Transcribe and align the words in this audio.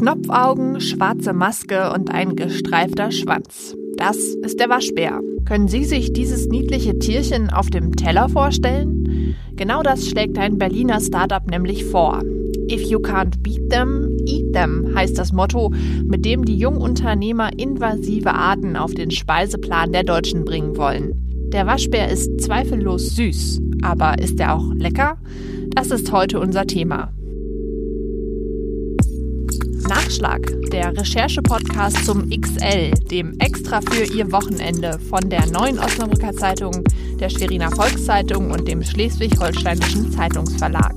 Knopfaugen, 0.00 0.80
schwarze 0.80 1.34
Maske 1.34 1.92
und 1.92 2.10
ein 2.10 2.34
gestreifter 2.34 3.10
Schwanz. 3.10 3.76
Das 3.98 4.16
ist 4.16 4.58
der 4.58 4.70
Waschbär. 4.70 5.20
Können 5.44 5.68
Sie 5.68 5.84
sich 5.84 6.14
dieses 6.14 6.46
niedliche 6.46 6.98
Tierchen 6.98 7.50
auf 7.50 7.68
dem 7.68 7.94
Teller 7.94 8.30
vorstellen? 8.30 9.36
Genau 9.56 9.82
das 9.82 10.08
schlägt 10.08 10.38
ein 10.38 10.56
Berliner 10.56 11.02
Startup 11.02 11.46
nämlich 11.46 11.84
vor. 11.84 12.22
If 12.72 12.80
you 12.84 12.98
can't 13.00 13.42
beat 13.42 13.68
them, 13.68 14.16
eat 14.24 14.54
them 14.54 14.94
heißt 14.94 15.18
das 15.18 15.34
Motto, 15.34 15.70
mit 16.06 16.24
dem 16.24 16.46
die 16.46 16.56
Jungunternehmer 16.56 17.50
invasive 17.58 18.32
Arten 18.32 18.76
auf 18.76 18.94
den 18.94 19.10
Speiseplan 19.10 19.92
der 19.92 20.04
Deutschen 20.04 20.46
bringen 20.46 20.78
wollen. 20.78 21.12
Der 21.52 21.66
Waschbär 21.66 22.10
ist 22.10 22.40
zweifellos 22.40 23.16
süß, 23.16 23.60
aber 23.82 24.18
ist 24.18 24.40
er 24.40 24.54
auch 24.54 24.72
lecker? 24.72 25.18
Das 25.74 25.90
ist 25.90 26.10
heute 26.10 26.40
unser 26.40 26.66
Thema. 26.66 27.12
Nachschlag, 29.90 30.40
der 30.70 30.96
Recherche-Podcast 30.96 32.04
zum 32.04 32.30
XL, 32.30 32.92
dem 33.10 33.36
extra 33.40 33.80
für 33.80 34.04
Ihr 34.04 34.30
Wochenende 34.30 35.00
von 35.00 35.28
der 35.28 35.44
Neuen 35.46 35.80
Osnabrücker 35.80 36.32
Zeitung, 36.32 36.84
der 37.18 37.28
Schweriner 37.28 37.72
Volkszeitung 37.72 38.52
und 38.52 38.68
dem 38.68 38.84
Schleswig-Holsteinischen 38.84 40.12
Zeitungsverlag. 40.12 40.94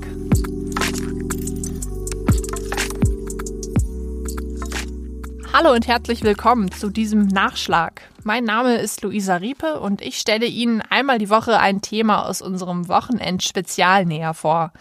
Hallo 5.53 5.73
und 5.73 5.87
herzlich 5.87 6.21
willkommen 6.21 6.71
zu 6.71 6.91
diesem 6.91 7.25
Nachschlag. 7.25 8.03
Mein 8.23 8.43
Name 8.43 8.75
ist 8.75 9.01
Luisa 9.01 9.37
Riepe 9.37 9.79
und 9.79 10.03
ich 10.03 10.19
stelle 10.19 10.45
Ihnen 10.45 10.83
einmal 10.87 11.17
die 11.17 11.31
Woche 11.31 11.59
ein 11.59 11.81
Thema 11.81 12.27
aus 12.27 12.43
unserem 12.43 12.87
Wochenend-Spezial 12.87 14.05
näher 14.05 14.35
vor. 14.35 14.71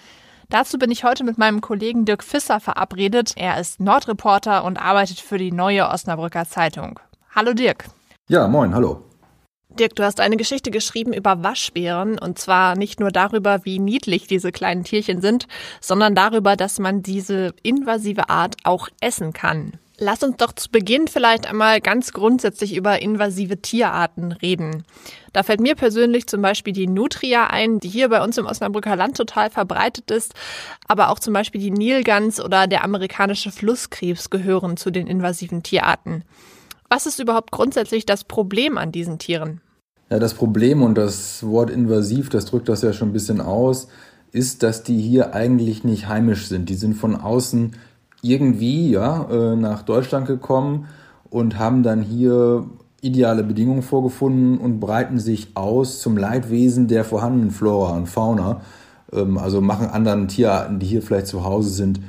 Dazu 0.53 0.77
bin 0.77 0.91
ich 0.91 1.03
heute 1.03 1.25
mit 1.25 1.39
meinem 1.39 1.63
Kollegen 1.63 2.05
Dirk 2.05 2.23
Fisser 2.23 2.61
verabredet. 2.61 3.33
Er 3.37 3.59
ist 3.59 3.81
Nordreporter 3.81 4.65
und 4.65 4.77
arbeitet 4.77 5.19
für 5.19 5.39
die 5.39 5.51
neue 5.51 5.89
Osnabrücker 5.89 6.45
Zeitung. 6.45 7.01
Hallo 7.35 7.55
Dirk. 7.55 7.87
Ja, 8.29 8.47
moin, 8.49 8.75
hallo. 8.75 9.03
Dirk, 9.71 9.97
du 9.97 10.05
hast 10.05 10.21
eine 10.21 10.37
Geschichte 10.37 10.71
geschrieben 10.71 11.15
über 11.15 11.43
Waschbären 11.43 12.19
und 12.19 12.39
zwar 12.39 12.77
nicht 12.77 13.01
nur 13.01 13.11
darüber, 13.11 13.65
wie 13.65 13.79
niedlich 13.79 14.27
diese 14.27 14.53
kleinen 14.53 14.85
Tierchen 14.85 15.23
sind, 15.23 15.49
sondern 15.81 16.15
darüber, 16.15 16.55
dass 16.55 16.79
man 16.79 17.03
diese 17.03 17.55
invasive 17.63 18.29
Art 18.29 18.57
auch 18.65 18.91
essen 19.01 19.33
kann. 19.33 19.79
Lass 20.05 20.25
uns 20.25 20.37
doch 20.39 20.51
zu 20.53 20.69
Beginn 20.69 21.07
vielleicht 21.07 21.49
einmal 21.49 21.81
ganz 21.81 22.13
grundsätzlich 22.13 22.75
über 22.75 23.01
invasive 23.01 23.63
Tierarten 23.63 24.33
reden. 24.33 24.83
Da 25.33 25.45
fällt 25.45 25.61
mir 25.61 25.77
persönlich 25.77 26.27
zum 26.27 26.43
Beispiel 26.43 26.73
die 26.73 26.89
Nutria 26.89 27.47
ein, 27.47 27.79
die 27.79 27.89
hier 27.89 28.09
bei 28.09 28.21
uns 28.21 28.37
im 28.37 28.47
Osnabrücker 28.47 28.97
Land 28.97 29.17
total 29.17 29.49
verbreitet 29.49 30.11
ist. 30.11 30.35
Aber 30.89 31.11
auch 31.11 31.21
zum 31.21 31.33
Beispiel 31.33 31.61
die 31.61 31.71
Nilgans 31.71 32.41
oder 32.41 32.67
der 32.67 32.83
amerikanische 32.83 33.53
Flusskrebs 33.53 34.29
gehören 34.29 34.77
zu 34.77 34.91
den 34.91 35.07
invasiven 35.07 35.63
Tierarten. 35.63 36.25
Was 36.89 37.07
ist 37.07 37.21
überhaupt 37.21 37.53
grundsätzlich 37.53 38.05
das 38.05 38.25
Problem 38.25 38.79
an 38.79 38.91
diesen 38.91 39.21
Tieren? 39.21 39.61
Ja, 40.11 40.19
das 40.19 40.35
Problem 40.35 40.83
und 40.83 40.97
das 40.97 41.47
Wort 41.47 41.71
invasiv, 41.71 42.29
das 42.29 42.47
drückt 42.47 42.69
das 42.69 42.83
ja 42.83 42.93
schon 42.93 43.11
ein 43.11 43.15
bisschen 43.15 43.41
aus, 43.41 43.87
ist, 44.33 44.65
dass 44.65 44.83
die 44.83 45.01
hier 45.01 45.33
eigentlich 45.33 45.85
nicht 45.85 46.09
heimisch 46.09 46.49
sind. 46.49 46.69
Die 46.71 46.75
sind 46.75 46.95
von 46.95 47.15
außen 47.15 47.77
irgendwie 48.23 48.91
ja, 48.91 49.27
äh, 49.31 49.57
nach 49.57 49.83
Deutschland 49.83 50.27
gekommen 50.27 50.87
und 51.29 51.59
haben 51.59 51.83
dann 51.83 52.03
hier 52.03 52.65
ideale 53.01 53.43
Bedingungen 53.43 53.83
vorgefunden 53.83 54.59
und 54.59 54.79
breiten 54.79 55.19
sich 55.19 55.57
aus 55.57 56.01
zum 56.01 56.17
Leidwesen 56.17 56.87
der 56.87 57.05
vorhandenen 57.05 57.51
Flora 57.51 57.97
und 57.97 58.07
Fauna. 58.07 58.63
Ähm, 59.13 59.37
also 59.37 59.61
machen 59.61 59.89
anderen 59.89 60.29
Tierarten, 60.29 60.79
die 60.79 60.87
hier 60.87 61.03
vielleicht 61.03 61.27
zu 61.27 61.45
Hause 61.45 61.71
sind, 61.71 62.01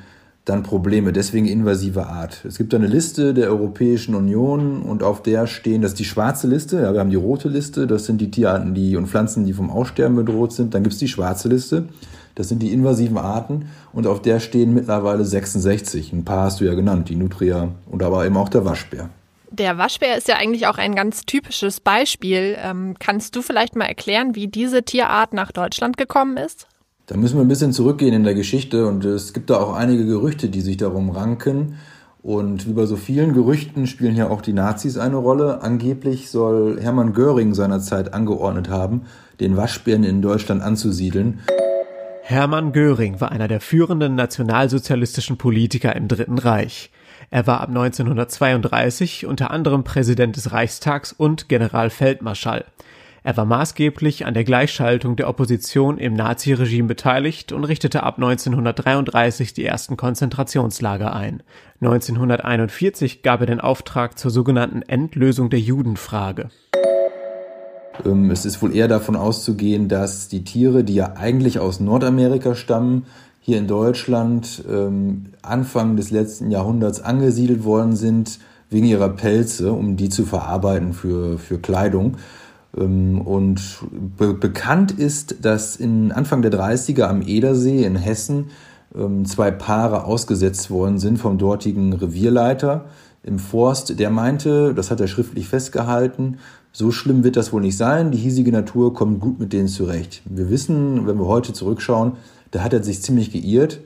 dann 0.46 0.62
Probleme. 0.62 1.14
Deswegen 1.14 1.48
invasive 1.48 2.06
Art. 2.06 2.44
Es 2.46 2.58
gibt 2.58 2.74
eine 2.76 2.88
Liste 2.88 3.34
der 3.34 3.50
Europäischen 3.50 4.14
Union 4.14 4.84
und 4.84 5.02
auf 5.02 5.24
der 5.24 5.48
stehen, 5.48 5.82
das 5.82 5.92
ist 5.92 6.00
die 6.00 6.06
schwarze 6.06 6.48
Liste, 6.48 6.82
ja, 6.82 6.94
wir 6.94 7.00
haben 7.00 7.10
die 7.10 7.16
rote 7.16 7.48
Liste, 7.48 7.88
das 7.88 8.06
sind 8.06 8.20
die 8.20 8.30
Tierarten 8.30 8.74
die, 8.74 8.96
und 8.98 9.08
Pflanzen, 9.08 9.46
die 9.46 9.54
vom 9.54 9.72
Aussterben 9.72 10.16
bedroht 10.16 10.52
sind. 10.52 10.74
Dann 10.74 10.84
gibt 10.84 10.94
es 10.94 11.00
die 11.00 11.08
schwarze 11.08 11.48
Liste. 11.48 11.86
Das 12.36 12.50
sind 12.50 12.64
die 12.64 12.74
invasiven 12.74 13.18
Arten 13.18 13.70
und 13.92 14.08
auf 14.08 14.22
der 14.22 14.40
stehen 14.40 14.74
mittlerweile 14.74 15.24
66. 15.24 16.14
Ein 16.14 16.26
paar 16.26 16.46
hast 16.46 16.62
du 16.62 16.66
ja 16.66 16.74
genannt, 16.74 17.10
die 17.10 17.16
Nutria 17.16 17.70
und 17.90 18.02
aber 18.02 18.26
eben 18.26 18.38
auch 18.38 18.50
der 18.50 18.66
Waschbär. 18.66 19.10
Der 19.52 19.78
Waschbär 19.78 20.18
ist 20.18 20.28
ja 20.28 20.38
eigentlich 20.38 20.66
auch 20.66 20.80
ein 20.80 20.96
ganz 20.96 21.26
typisches 21.26 21.80
Beispiel. 21.80 22.58
Ähm, 22.58 22.96
kannst 22.98 23.36
du 23.36 23.44
vielleicht 23.44 23.76
mal 23.76 23.86
erklären, 23.86 24.34
wie 24.34 24.48
diese 24.48 24.82
Tierart 24.82 25.34
nach 25.34 25.52
Deutschland 25.52 25.96
gekommen 25.96 26.38
ist? 26.38 26.66
Da 27.06 27.18
müssen 27.18 27.38
wir 27.38 27.44
ein 27.44 27.50
bisschen 27.50 27.72
zurückgehen 27.72 28.14
in 28.14 28.24
der 28.24 28.34
Geschichte 28.34 28.88
und 28.88 29.06
es 29.06 29.34
gibt 29.34 29.52
da 29.52 29.60
auch 29.60 29.74
einige 29.74 30.08
Gerüchte, 30.08 30.50
die 30.50 30.62
sich 30.62 30.78
darum 30.78 31.12
ranken. 31.12 31.76
Und 32.24 32.68
wie 32.68 32.74
bei 32.74 32.86
so 32.86 32.96
vielen 32.96 33.34
Gerüchten 33.34 33.86
spielen 33.86 34.16
hier 34.16 34.32
auch 34.32 34.42
die 34.42 34.54
Nazis 34.54 34.98
eine 34.98 35.18
Rolle. 35.18 35.62
Angeblich 35.62 36.32
soll 36.32 36.80
Hermann 36.82 37.14
Göring 37.14 37.54
seinerzeit 37.54 38.14
angeordnet 38.14 38.70
haben, 38.70 39.02
den 39.42 39.58
Waschbären 39.58 40.06
in 40.06 40.22
Deutschland 40.22 40.64
anzusiedeln. 40.64 41.42
Hermann 42.26 42.72
Göring 42.72 43.20
war 43.20 43.34
einer 43.34 43.50
der 43.50 43.60
führenden 43.60 44.16
nationalsozialistischen 44.16 45.38
Politiker 45.38 45.94
im 45.94 46.08
Dritten 46.08 46.38
Reich. 46.38 46.90
Er 47.30 47.48
war 47.48 47.60
ab 47.60 47.68
1932 47.68 49.26
unter 49.26 49.52
anderem 49.52 49.84
Präsident 49.84 50.38
des 50.38 50.54
Reichstags 50.54 51.12
und 51.12 51.50
Generalfeldmarschall. 51.50 52.64
Er 53.24 53.36
war 53.36 53.44
maßgeblich 53.44 54.26
an 54.26 54.34
der 54.34 54.46
Gleichschaltung 54.46 55.18
der 55.18 55.28
Opposition 55.28 55.98
im 55.98 56.14
Naziregime 56.14 56.88
beteiligt 56.88 57.52
und 57.52 57.66
richtete 57.66 58.04
ab 58.04 58.16
1933 58.16 59.54
die 59.54 59.66
ersten 59.66 59.98
Konzentrationslager 59.98 61.14
ein. 61.14 61.44
1941 61.82 63.22
gab 63.22 63.42
er 63.42 63.48
den 63.48 63.60
Auftrag 63.60 64.18
zur 64.18 64.32
sogenannten 64.32 64.82
Endlösung 64.82 65.50
der 65.50 65.60
Judenfrage. 65.60 66.50
Ähm, 68.06 68.32
es 68.32 68.46
ist 68.46 68.62
wohl 68.62 68.76
eher 68.76 68.88
davon 68.88 69.16
auszugehen, 69.16 69.88
dass 69.88 70.28
die 70.28 70.44
Tiere, 70.44 70.84
die 70.84 70.96
ja 70.96 71.14
eigentlich 71.16 71.60
aus 71.60 71.80
Nordamerika 71.80 72.56
stammen, 72.56 73.06
hier 73.40 73.58
in 73.58 73.68
Deutschland 73.68 74.64
ähm, 74.70 75.26
Anfang 75.42 75.98
des 75.98 76.12
letzten 76.12 76.50
Jahrhunderts 76.50 77.02
angesiedelt 77.02 77.66
worden 77.66 77.96
sind 77.96 78.40
wegen 78.70 78.86
ihrer 78.86 79.10
Pelze, 79.10 79.74
um 79.74 79.98
die 79.98 80.10
zu 80.10 80.26
verarbeiten 80.26 80.94
für, 80.94 81.38
für 81.38 81.60
Kleidung. 81.60 82.18
Ähm, 82.78 83.20
und 83.20 83.80
be 84.18 84.34
bekannt 84.34 84.94
ist, 84.94 85.44
dass 85.46 85.76
in 85.76 86.12
Anfang 86.12 86.42
der 86.42 86.52
30er 86.52 87.04
am 87.04 87.22
Edersee 87.22 87.84
in 87.84 87.96
Hessen 87.96 88.48
zwei 89.24 89.50
Paare 89.50 90.04
ausgesetzt 90.04 90.70
worden 90.70 91.00
sind 91.00 91.18
vom 91.18 91.40
dortigen 91.40 91.94
Revierleiter 91.94 92.86
im 93.24 93.40
Forst. 93.40 93.98
Der 93.98 94.12
meinte, 94.12 94.76
das 94.76 94.92
hat 94.92 95.02
er 95.02 95.08
schriftlich 95.08 95.48
festgehalten, 95.48 96.38
so 96.76 96.92
schlimm 96.92 97.24
wird 97.24 97.38
das 97.38 97.54
wohl 97.54 97.62
nicht 97.62 97.78
sein. 97.78 98.12
Die 98.12 98.18
hiesige 98.18 98.52
Natur 98.52 98.94
kommt 98.94 99.20
gut 99.20 99.40
mit 99.40 99.54
denen 99.54 99.68
zurecht. 99.68 100.24
Wir 100.26 100.50
wissen, 100.50 101.06
wenn 101.08 101.20
wir 101.20 101.28
heute 101.28 101.54
zurückschauen, 101.54 102.14
da 102.50 102.62
hat 102.62 102.74
er 102.74 102.84
sich 102.84 103.02
ziemlich 103.02 103.32
geirrt. 103.32 103.80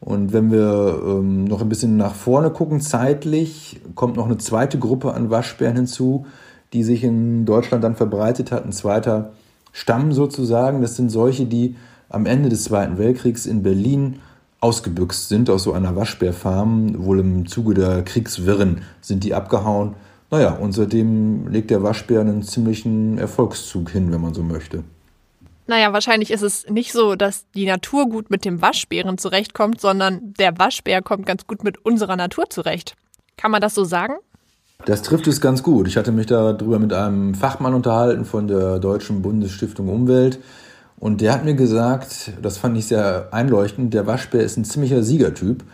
Und 0.00 0.34
wenn 0.34 0.52
wir 0.52 1.02
ähm, 1.02 1.44
noch 1.44 1.62
ein 1.62 1.70
bisschen 1.70 1.96
nach 1.96 2.14
vorne 2.14 2.50
gucken, 2.50 2.82
zeitlich, 2.82 3.80
kommt 3.94 4.16
noch 4.16 4.26
eine 4.26 4.36
zweite 4.36 4.78
Gruppe 4.78 5.14
an 5.14 5.30
Waschbären 5.30 5.76
hinzu, 5.76 6.26
die 6.74 6.84
sich 6.84 7.02
in 7.02 7.46
Deutschland 7.46 7.82
dann 7.82 7.96
verbreitet 7.96 8.52
hat. 8.52 8.66
Ein 8.66 8.72
zweiter 8.72 9.32
Stamm 9.72 10.12
sozusagen. 10.12 10.82
Das 10.82 10.96
sind 10.96 11.08
solche, 11.08 11.46
die 11.46 11.76
am 12.10 12.26
Ende 12.26 12.50
des 12.50 12.64
Zweiten 12.64 12.98
Weltkriegs 12.98 13.46
in 13.46 13.62
Berlin 13.62 14.16
ausgebüxt 14.60 15.28
sind 15.30 15.48
aus 15.48 15.62
so 15.62 15.72
einer 15.72 15.96
Waschbärfarm. 15.96 17.02
Wohl 17.02 17.20
im 17.20 17.46
Zuge 17.46 17.72
der 17.72 18.02
Kriegswirren 18.02 18.82
sind 19.00 19.24
die 19.24 19.32
abgehauen 19.32 19.94
naja, 20.30 20.52
und 20.52 20.72
seitdem 20.72 21.48
legt 21.48 21.70
der 21.70 21.82
Waschbär 21.82 22.20
einen 22.20 22.42
ziemlichen 22.42 23.18
Erfolgszug 23.18 23.90
hin, 23.90 24.12
wenn 24.12 24.20
man 24.20 24.34
so 24.34 24.42
möchte. 24.42 24.82
Naja, 25.68 25.92
wahrscheinlich 25.92 26.30
ist 26.30 26.42
es 26.42 26.68
nicht 26.68 26.92
so, 26.92 27.16
dass 27.16 27.46
die 27.54 27.66
Natur 27.66 28.08
gut 28.08 28.30
mit 28.30 28.44
dem 28.44 28.62
Waschbären 28.62 29.18
zurechtkommt, 29.18 29.80
sondern 29.80 30.34
der 30.38 30.58
Waschbär 30.58 31.02
kommt 31.02 31.26
ganz 31.26 31.46
gut 31.46 31.64
mit 31.64 31.84
unserer 31.84 32.16
Natur 32.16 32.48
zurecht. 32.50 32.94
Kann 33.36 33.50
man 33.50 33.60
das 33.60 33.74
so 33.74 33.84
sagen? 33.84 34.14
Das 34.84 35.02
trifft 35.02 35.26
es 35.26 35.40
ganz 35.40 35.62
gut. 35.62 35.88
Ich 35.88 35.96
hatte 35.96 36.12
mich 36.12 36.26
darüber 36.26 36.78
mit 36.78 36.92
einem 36.92 37.34
Fachmann 37.34 37.74
unterhalten 37.74 38.24
von 38.24 38.46
der 38.46 38.78
Deutschen 38.78 39.22
Bundesstiftung 39.22 39.88
Umwelt. 39.88 40.38
Und 40.98 41.20
der 41.20 41.32
hat 41.32 41.44
mir 41.44 41.54
gesagt, 41.54 42.32
das 42.40 42.58
fand 42.58 42.76
ich 42.76 42.86
sehr 42.86 43.28
einleuchtend, 43.32 43.92
der 43.92 44.06
Waschbär 44.06 44.42
ist 44.42 44.56
ein 44.56 44.64
ziemlicher 44.64 45.02
Siegertyp. 45.02 45.64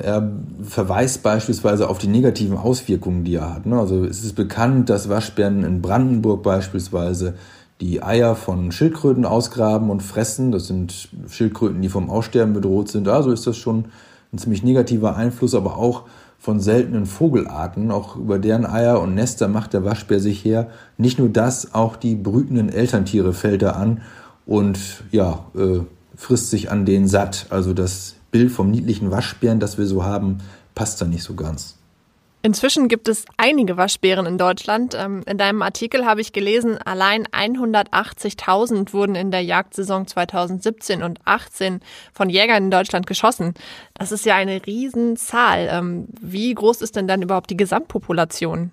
Er 0.00 0.30
verweist 0.62 1.24
beispielsweise 1.24 1.88
auf 1.88 1.98
die 1.98 2.06
negativen 2.06 2.56
Auswirkungen, 2.56 3.24
die 3.24 3.34
er 3.34 3.52
hat. 3.52 3.66
Ne? 3.66 3.78
Also 3.78 4.04
es 4.04 4.22
ist 4.22 4.36
bekannt, 4.36 4.88
dass 4.88 5.08
Waschbären 5.08 5.64
in 5.64 5.82
Brandenburg 5.82 6.44
beispielsweise 6.44 7.34
die 7.80 8.00
Eier 8.00 8.36
von 8.36 8.70
Schildkröten 8.70 9.24
ausgraben 9.24 9.90
und 9.90 10.04
fressen. 10.04 10.52
Das 10.52 10.68
sind 10.68 11.08
Schildkröten, 11.28 11.82
die 11.82 11.88
vom 11.88 12.10
Aussterben 12.10 12.54
bedroht 12.54 12.90
sind. 12.90 13.08
Also 13.08 13.32
ist 13.32 13.44
das 13.46 13.56
schon 13.56 13.86
ein 14.32 14.38
ziemlich 14.38 14.62
negativer 14.62 15.16
Einfluss, 15.16 15.52
aber 15.54 15.76
auch 15.76 16.04
von 16.38 16.60
seltenen 16.60 17.06
Vogelarten. 17.06 17.90
Auch 17.90 18.14
über 18.14 18.38
deren 18.38 18.66
Eier 18.66 19.00
und 19.00 19.16
Nester 19.16 19.48
macht 19.48 19.72
der 19.72 19.84
Waschbär 19.84 20.20
sich 20.20 20.44
her. 20.44 20.68
Nicht 20.96 21.18
nur 21.18 21.28
das, 21.28 21.74
auch 21.74 21.96
die 21.96 22.14
brütenden 22.14 22.68
Elterntiere 22.68 23.32
fällt 23.32 23.62
er 23.62 23.74
an 23.74 24.00
und 24.46 24.78
ja, 25.10 25.44
äh, 25.56 25.80
frisst 26.14 26.50
sich 26.50 26.70
an 26.70 26.84
denen 26.84 27.08
satt. 27.08 27.46
Also 27.50 27.74
das 27.74 28.14
Bild 28.32 28.50
vom 28.50 28.70
niedlichen 28.70 29.12
Waschbären, 29.12 29.60
das 29.60 29.78
wir 29.78 29.86
so 29.86 30.04
haben, 30.04 30.38
passt 30.74 31.00
da 31.00 31.04
nicht 31.04 31.22
so 31.22 31.34
ganz. 31.34 31.76
Inzwischen 32.44 32.88
gibt 32.88 33.06
es 33.06 33.24
einige 33.36 33.76
Waschbären 33.76 34.26
in 34.26 34.36
Deutschland. 34.36 34.96
Ähm, 34.98 35.22
in 35.26 35.38
deinem 35.38 35.62
Artikel 35.62 36.04
habe 36.04 36.20
ich 36.20 36.32
gelesen, 36.32 36.76
allein 36.76 37.24
180.000 37.26 38.92
wurden 38.92 39.14
in 39.14 39.30
der 39.30 39.42
Jagdsaison 39.42 40.08
2017 40.08 41.04
und 41.04 41.20
18 41.24 41.80
von 42.12 42.28
Jägern 42.28 42.64
in 42.64 42.70
Deutschland 42.72 43.06
geschossen. 43.06 43.54
Das 43.94 44.10
ist 44.10 44.26
ja 44.26 44.34
eine 44.34 44.66
Riesenzahl. 44.66 45.68
Ähm, 45.70 46.08
wie 46.20 46.52
groß 46.52 46.82
ist 46.82 46.96
denn 46.96 47.06
dann 47.06 47.22
überhaupt 47.22 47.50
die 47.50 47.56
Gesamtpopulation? 47.56 48.72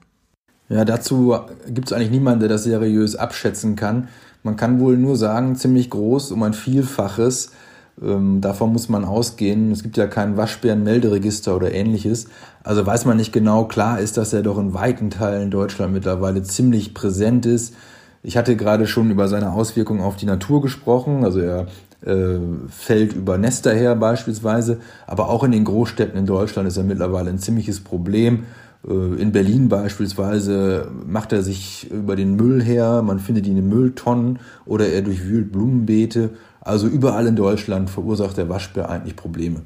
Ja, 0.69 0.83
dazu 0.83 1.37
gibt 1.67 1.89
es 1.89 1.93
eigentlich 1.93 2.11
niemanden, 2.11 2.39
der 2.39 2.49
das 2.49 2.63
seriös 2.63 3.15
abschätzen 3.15 3.75
kann. 3.75 4.07
Man 4.41 4.55
kann 4.55 4.79
wohl 4.79 4.97
nur 4.97 5.15
sagen, 5.15 5.55
ziemlich 5.55 5.91
groß, 5.91 6.31
um 6.31 6.41
ein 6.41 6.53
Vielfaches. 6.53 7.51
Ähm, 8.01 8.41
davon 8.41 8.71
muss 8.71 8.89
man 8.89 9.05
ausgehen. 9.05 9.71
Es 9.71 9.83
gibt 9.83 9.97
ja 9.97 10.07
kein 10.07 10.37
Waschbärenmelderegister 10.37 11.55
oder 11.55 11.73
ähnliches. 11.73 12.27
Also 12.63 12.85
weiß 12.85 13.05
man 13.05 13.17
nicht 13.17 13.33
genau. 13.33 13.65
Klar 13.65 13.99
ist, 13.99 14.17
dass 14.17 14.33
er 14.33 14.41
doch 14.41 14.57
in 14.57 14.73
weiten 14.73 15.09
Teilen 15.09 15.51
Deutschland 15.51 15.93
mittlerweile 15.93 16.43
ziemlich 16.43 16.93
präsent 16.93 17.45
ist. 17.45 17.75
Ich 18.21 18.37
hatte 18.37 18.55
gerade 18.55 18.85
schon 18.87 19.11
über 19.11 19.27
seine 19.27 19.53
Auswirkungen 19.53 20.01
auf 20.01 20.15
die 20.15 20.25
Natur 20.25 20.61
gesprochen. 20.61 21.23
Also 21.23 21.39
er 21.39 21.67
äh, 22.05 22.39
fällt 22.69 23.13
über 23.13 23.37
Nester 23.37 23.73
her 23.73 23.95
beispielsweise. 23.95 24.79
Aber 25.07 25.29
auch 25.29 25.43
in 25.43 25.51
den 25.51 25.65
Großstädten 25.65 26.17
in 26.17 26.25
Deutschland 26.25 26.67
ist 26.67 26.77
er 26.77 26.83
mittlerweile 26.83 27.29
ein 27.29 27.39
ziemliches 27.39 27.81
Problem. 27.81 28.45
Äh, 28.87 29.21
in 29.21 29.31
Berlin 29.31 29.69
beispielsweise 29.69 30.89
macht 31.05 31.33
er 31.33 31.43
sich 31.43 31.89
über 31.91 32.15
den 32.15 32.35
Müll 32.35 32.61
her, 32.61 33.01
man 33.01 33.19
findet 33.19 33.47
ihn 33.47 33.57
in 33.57 33.67
Mülltonnen 33.69 34.39
oder 34.65 34.87
er 34.87 35.01
durchwühlt 35.01 35.51
Blumenbeete. 35.51 36.31
Also 36.61 36.87
überall 36.87 37.27
in 37.27 37.35
Deutschland 37.35 37.89
verursacht 37.89 38.37
der 38.37 38.49
Waschbär 38.49 38.89
eigentlich 38.89 39.15
Probleme. 39.15 39.61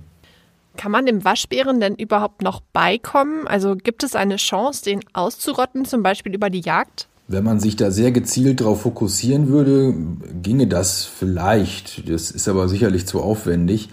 Kann 0.78 0.92
man 0.92 1.06
dem 1.06 1.24
Waschbären 1.24 1.80
denn 1.80 1.96
überhaupt 1.96 2.42
noch 2.42 2.62
beikommen? 2.74 3.48
Also 3.48 3.76
gibt 3.76 4.04
es 4.04 4.16
eine 4.16 4.38
Chance, 4.38 4.84
den 4.84 5.02
auszurotten, 5.14 5.86
zum 5.86 6.02
Beispiel 6.02 6.34
über 6.34 6.50
die 6.50 6.62
Jagd? 6.62 7.08
Wenn 7.28 7.44
man 7.44 7.60
sich 7.60 7.76
da 7.76 7.92
sehr 7.92 8.12
gezielt 8.12 8.62
darauf 8.62 8.82
fokussieren 8.82 9.48
würde, 9.48 9.94
ginge 10.42 10.68
das 10.68 11.06
vielleicht. 11.06 12.10
Das 12.10 12.32
ist 12.32 12.48
aber 12.48 12.68
sicherlich 12.68 13.08
zu 13.08 13.22
aufwendig. 13.22 13.90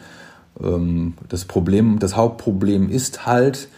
Ähm, 0.62 1.14
das 1.29 1.44
Problem, 1.44 1.99
das 1.99 2.17
Hauptproblem 2.17 2.88
ist 2.91 3.26
halt, 3.26 3.69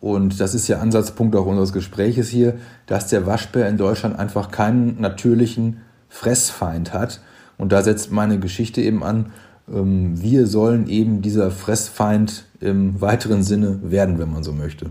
und 0.00 0.40
das 0.40 0.54
ist 0.54 0.68
ja 0.68 0.78
Ansatzpunkt 0.78 1.34
auch 1.36 1.46
unseres 1.46 1.72
Gespräches 1.72 2.28
hier, 2.28 2.58
dass 2.86 3.08
der 3.08 3.26
Waschbär 3.26 3.68
in 3.68 3.78
Deutschland 3.78 4.18
einfach 4.18 4.50
keinen 4.50 5.00
natürlichen 5.00 5.80
Fressfeind 6.08 6.92
hat. 6.92 7.20
Und 7.58 7.72
da 7.72 7.82
setzt 7.82 8.10
meine 8.10 8.38
Geschichte 8.38 8.80
eben 8.80 9.02
an, 9.02 9.32
ähm, 9.72 10.20
wir 10.20 10.46
sollen 10.46 10.88
eben 10.88 11.22
dieser 11.22 11.50
Fressfeind 11.50 12.44
im 12.60 13.00
weiteren 13.00 13.42
Sinne 13.42 13.80
werden, 13.82 14.18
wenn 14.18 14.32
man 14.32 14.42
so 14.42 14.52
möchte. 14.52 14.90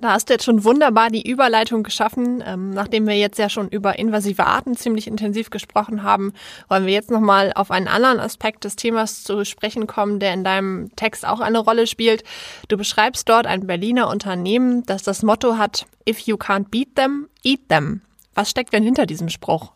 Da 0.00 0.12
hast 0.12 0.28
du 0.28 0.34
jetzt 0.34 0.44
schon 0.44 0.64
wunderbar 0.64 1.08
die 1.08 1.26
Überleitung 1.26 1.82
geschaffen. 1.82 2.42
Ähm, 2.44 2.70
nachdem 2.70 3.06
wir 3.06 3.16
jetzt 3.16 3.38
ja 3.38 3.48
schon 3.48 3.68
über 3.68 3.98
invasive 3.98 4.44
Arten 4.44 4.76
ziemlich 4.76 5.06
intensiv 5.06 5.50
gesprochen 5.50 6.02
haben, 6.02 6.32
wollen 6.68 6.84
wir 6.84 6.92
jetzt 6.92 7.10
nochmal 7.10 7.52
auf 7.54 7.70
einen 7.70 7.88
anderen 7.88 8.18
Aspekt 8.18 8.64
des 8.64 8.76
Themas 8.76 9.22
zu 9.22 9.44
sprechen 9.44 9.86
kommen, 9.86 10.18
der 10.18 10.34
in 10.34 10.44
deinem 10.44 10.94
Text 10.96 11.26
auch 11.26 11.40
eine 11.40 11.58
Rolle 11.58 11.86
spielt. 11.86 12.24
Du 12.68 12.76
beschreibst 12.76 13.28
dort 13.28 13.46
ein 13.46 13.66
Berliner 13.66 14.10
Unternehmen, 14.10 14.84
das 14.84 15.04
das 15.04 15.22
Motto 15.22 15.56
hat, 15.56 15.86
If 16.06 16.20
you 16.20 16.36
can't 16.36 16.68
beat 16.70 16.96
them, 16.96 17.28
eat 17.42 17.68
them. 17.70 18.02
Was 18.34 18.50
steckt 18.50 18.72
denn 18.74 18.82
hinter 18.82 19.06
diesem 19.06 19.30
Spruch? 19.30 19.72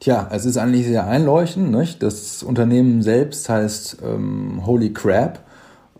Tja, 0.00 0.28
es 0.30 0.44
ist 0.44 0.58
eigentlich 0.58 0.86
sehr 0.86 1.06
einleuchtend. 1.06 1.70
Nicht? 1.70 2.02
Das 2.02 2.42
Unternehmen 2.42 3.02
selbst 3.02 3.48
heißt 3.48 3.98
ähm, 4.04 4.62
Holy 4.66 4.92
Crab, 4.92 5.40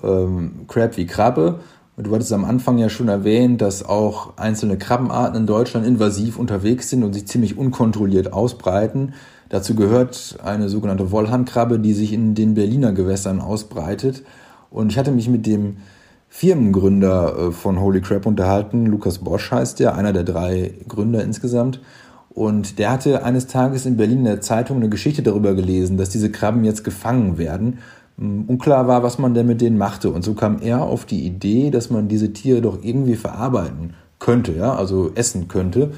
ähm, 0.02 0.66
Crab 0.68 0.96
wie 0.96 1.06
Krabbe. 1.06 1.60
Du 1.96 2.14
hattest 2.14 2.32
am 2.34 2.44
Anfang 2.44 2.76
ja 2.76 2.90
schon 2.90 3.08
erwähnt, 3.08 3.62
dass 3.62 3.82
auch 3.82 4.36
einzelne 4.36 4.76
Krabbenarten 4.76 5.40
in 5.40 5.46
Deutschland 5.46 5.86
invasiv 5.86 6.38
unterwegs 6.38 6.90
sind 6.90 7.02
und 7.02 7.14
sich 7.14 7.26
ziemlich 7.26 7.56
unkontrolliert 7.56 8.34
ausbreiten. 8.34 9.14
Dazu 9.48 9.74
gehört 9.74 10.36
eine 10.44 10.68
sogenannte 10.68 11.10
Wollhandkrabbe, 11.10 11.78
die 11.78 11.94
sich 11.94 12.12
in 12.12 12.34
den 12.34 12.52
Berliner 12.52 12.92
Gewässern 12.92 13.40
ausbreitet. 13.40 14.24
Und 14.70 14.92
ich 14.92 14.98
hatte 14.98 15.10
mich 15.10 15.30
mit 15.30 15.46
dem 15.46 15.78
Firmengründer 16.28 17.38
äh, 17.38 17.52
von 17.52 17.80
Holy 17.80 18.02
Crab 18.02 18.26
unterhalten. 18.26 18.84
Lukas 18.84 19.18
Bosch 19.18 19.50
heißt 19.50 19.80
der, 19.80 19.94
einer 19.94 20.12
der 20.12 20.24
drei 20.24 20.74
Gründer 20.86 21.24
insgesamt. 21.24 21.80
Und 22.36 22.78
der 22.78 22.90
hatte 22.90 23.24
eines 23.24 23.46
Tages 23.46 23.86
in 23.86 23.96
Berlin 23.96 24.18
in 24.18 24.24
der 24.24 24.42
Zeitung 24.42 24.76
eine 24.76 24.90
Geschichte 24.90 25.22
darüber 25.22 25.54
gelesen, 25.54 25.96
dass 25.96 26.10
diese 26.10 26.30
Krabben 26.30 26.64
jetzt 26.64 26.84
gefangen 26.84 27.38
werden. 27.38 27.78
Hm, 28.18 28.44
unklar 28.46 28.86
war, 28.86 29.02
was 29.02 29.18
man 29.18 29.32
denn 29.32 29.46
mit 29.46 29.62
denen 29.62 29.78
machte. 29.78 30.10
Und 30.10 30.22
so 30.22 30.34
kam 30.34 30.60
er 30.60 30.82
auf 30.82 31.06
die 31.06 31.24
Idee, 31.24 31.70
dass 31.70 31.88
man 31.88 32.08
diese 32.08 32.34
Tiere 32.34 32.60
doch 32.60 32.80
irgendwie 32.82 33.16
verarbeiten 33.16 33.94
könnte, 34.18 34.52
ja, 34.52 34.74
also 34.74 35.12
essen 35.14 35.48
könnte. 35.48 35.92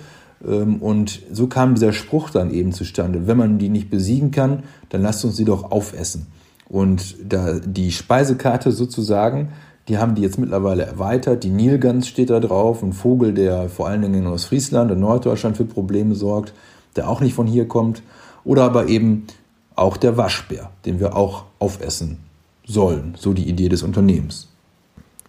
Ähm, 0.47 0.77
und 0.77 1.23
so 1.33 1.49
kam 1.49 1.75
dieser 1.75 1.93
Spruch 1.93 2.31
dann 2.31 2.53
eben 2.53 2.71
zustande. 2.71 3.27
Wenn 3.27 3.37
man 3.37 3.59
die 3.59 3.69
nicht 3.69 3.91
besiegen 3.91 4.31
kann, 4.31 4.63
dann 4.91 5.03
lasst 5.03 5.25
uns 5.25 5.37
sie 5.37 5.45
doch 5.45 5.73
aufessen. 5.73 6.29
Und 6.69 7.17
da 7.29 7.59
die 7.59 7.91
Speisekarte 7.91 8.71
sozusagen 8.71 9.49
die 9.89 9.99
haben 9.99 10.15
die 10.15 10.23
jetzt 10.23 10.39
mittlerweile 10.39 10.85
erweitert. 10.85 11.45
Die 11.45 11.51
Nilgans 11.51 12.07
steht 12.09 12.31
da 12.31 12.41
drauf, 12.41 12.83
ein 12.83 12.93
Vogel, 12.93 13.33
der 13.33 13.69
vor 13.69 13.89
allen 13.89 14.03
Dingen 14.03 14.15
in 14.15 14.27
Ostfriesland 14.27 14.91
und 14.91 15.01
Norddeutschland 15.01 15.57
für 15.57 15.65
Probleme 15.65 16.15
sorgt, 16.15 16.53
der 16.97 17.09
auch 17.09 17.21
nicht 17.21 17.35
von 17.35 17.47
hier 17.47 17.67
kommt. 17.67 18.03
Oder 18.45 18.65
aber 18.65 18.89
eben 18.89 19.27
auch 19.75 19.97
der 19.97 20.17
Waschbär, 20.17 20.71
den 20.85 21.01
wir 21.01 21.17
auch 21.17 21.45
aufessen 21.59 22.19
sollen. 22.65 23.15
So 23.17 23.33
die 23.33 23.49
Idee 23.49 23.69
des 23.69 23.83
Unternehmens. 23.83 24.49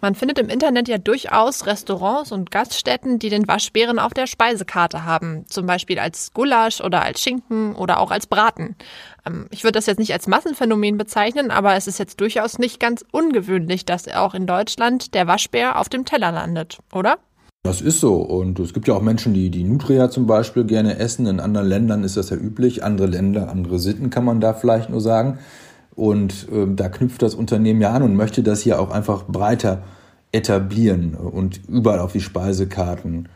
Man 0.01 0.15
findet 0.15 0.39
im 0.39 0.47
Internet 0.47 0.87
ja 0.87 0.97
durchaus 0.97 1.65
Restaurants 1.65 2.31
und 2.31 2.51
Gaststätten, 2.51 3.19
die 3.19 3.29
den 3.29 3.47
Waschbären 3.47 3.99
auf 3.99 4.13
der 4.13 4.27
Speisekarte 4.27 5.03
haben. 5.03 5.45
Zum 5.47 5.65
Beispiel 5.65 5.99
als 5.99 6.31
Gulasch 6.33 6.79
oder 6.79 7.01
als 7.01 7.21
Schinken 7.21 7.75
oder 7.75 7.99
auch 7.99 8.11
als 8.11 8.25
Braten. 8.25 8.75
Ähm, 9.25 9.47
ich 9.51 9.63
würde 9.63 9.73
das 9.73 9.87
jetzt 9.87 9.99
nicht 9.99 10.13
als 10.13 10.27
Massenphänomen 10.27 10.97
bezeichnen, 10.97 11.51
aber 11.51 11.75
es 11.75 11.87
ist 11.87 11.99
jetzt 11.99 12.21
durchaus 12.21 12.59
nicht 12.59 12.79
ganz 12.79 13.03
ungewöhnlich, 13.11 13.85
dass 13.85 14.07
auch 14.07 14.33
in 14.33 14.47
Deutschland 14.47 15.13
der 15.13 15.27
Waschbär 15.27 15.77
auf 15.79 15.89
dem 15.89 16.05
Teller 16.05 16.31
landet, 16.31 16.79
oder? 16.93 17.17
Das 17.63 17.81
ist 17.81 17.99
so. 17.99 18.15
Und 18.15 18.57
es 18.59 18.73
gibt 18.73 18.87
ja 18.87 18.93
auch 18.93 19.01
Menschen, 19.01 19.33
die 19.33 19.49
die 19.49 19.65
Nutria 19.65 20.09
zum 20.09 20.27
Beispiel 20.27 20.63
gerne 20.63 20.97
essen. 20.97 21.27
In 21.27 21.41
anderen 21.41 21.67
Ländern 21.67 22.03
ist 22.05 22.15
das 22.15 22.29
ja 22.29 22.37
üblich. 22.37 22.85
Andere 22.85 23.07
Länder, 23.07 23.49
andere 23.49 23.79
Sitten 23.79 24.09
kann 24.09 24.23
man 24.23 24.39
da 24.39 24.53
vielleicht 24.53 24.89
nur 24.89 25.01
sagen. 25.01 25.39
Und 25.99 26.47
äh, 26.49 26.65
da 26.65 26.87
knüpft 26.87 27.21
das 27.21 27.35
Unternehmen 27.35 27.81
ja 27.81 27.91
an 27.91 28.03
und 28.03 28.15
möchte 28.15 28.41
das 28.41 28.61
hier 28.61 28.79
auch 28.79 28.89
einfach 28.89 29.25
breiter 29.25 29.83
etablieren 30.31 31.13
und 31.13 31.59
überall 31.67 31.99
auf 31.99 32.13
die 32.13 32.21
Speisekarten 32.21 33.27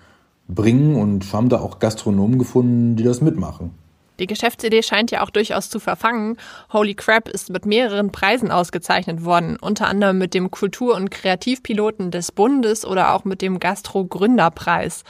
bringen 0.48 0.96
und 0.96 1.34
haben 1.34 1.50
da 1.50 1.60
auch 1.60 1.80
Gastronomen 1.80 2.40
gefunden, 2.40 2.96
die 2.96 3.04
das 3.04 3.20
mitmachen. 3.20 3.72
Die 4.18 4.28
Geschäftsidee 4.28 4.82
scheint 4.82 5.12
ja 5.12 5.24
auch 5.24 5.30
durchaus 5.30 5.70
zu 5.70 5.82
verfangen. 5.82 6.38
Holy 6.72 6.94
Crap 6.94 7.28
ist 7.28 7.50
mit 7.50 7.66
mehreren 7.66 8.14
Preisen 8.14 8.50
ausgezeichnet 8.50 9.26
worden, 9.26 9.58
unter 9.60 9.88
anderem 9.88 10.18
mit 10.18 10.34
dem 10.34 10.50
Kultur- 10.50 10.96
und 10.96 11.12
Kreativpiloten 11.12 12.12
des 12.12 12.32
Bundes 12.32 12.86
oder 12.86 13.14
auch 13.14 13.26
mit 13.26 13.42
dem 13.42 13.60
Gastro-Gründerpreis. 13.60 15.04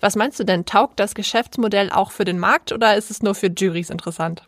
Was 0.00 0.16
meinst 0.16 0.40
du 0.40 0.44
denn, 0.44 0.64
taugt 0.64 0.98
das 0.98 1.14
Geschäftsmodell 1.14 1.90
auch 1.90 2.12
für 2.12 2.24
den 2.24 2.38
Markt 2.38 2.72
oder 2.72 2.96
ist 2.96 3.10
es 3.10 3.22
nur 3.22 3.34
für 3.34 3.48
Juries 3.48 3.90
interessant? 3.90 4.42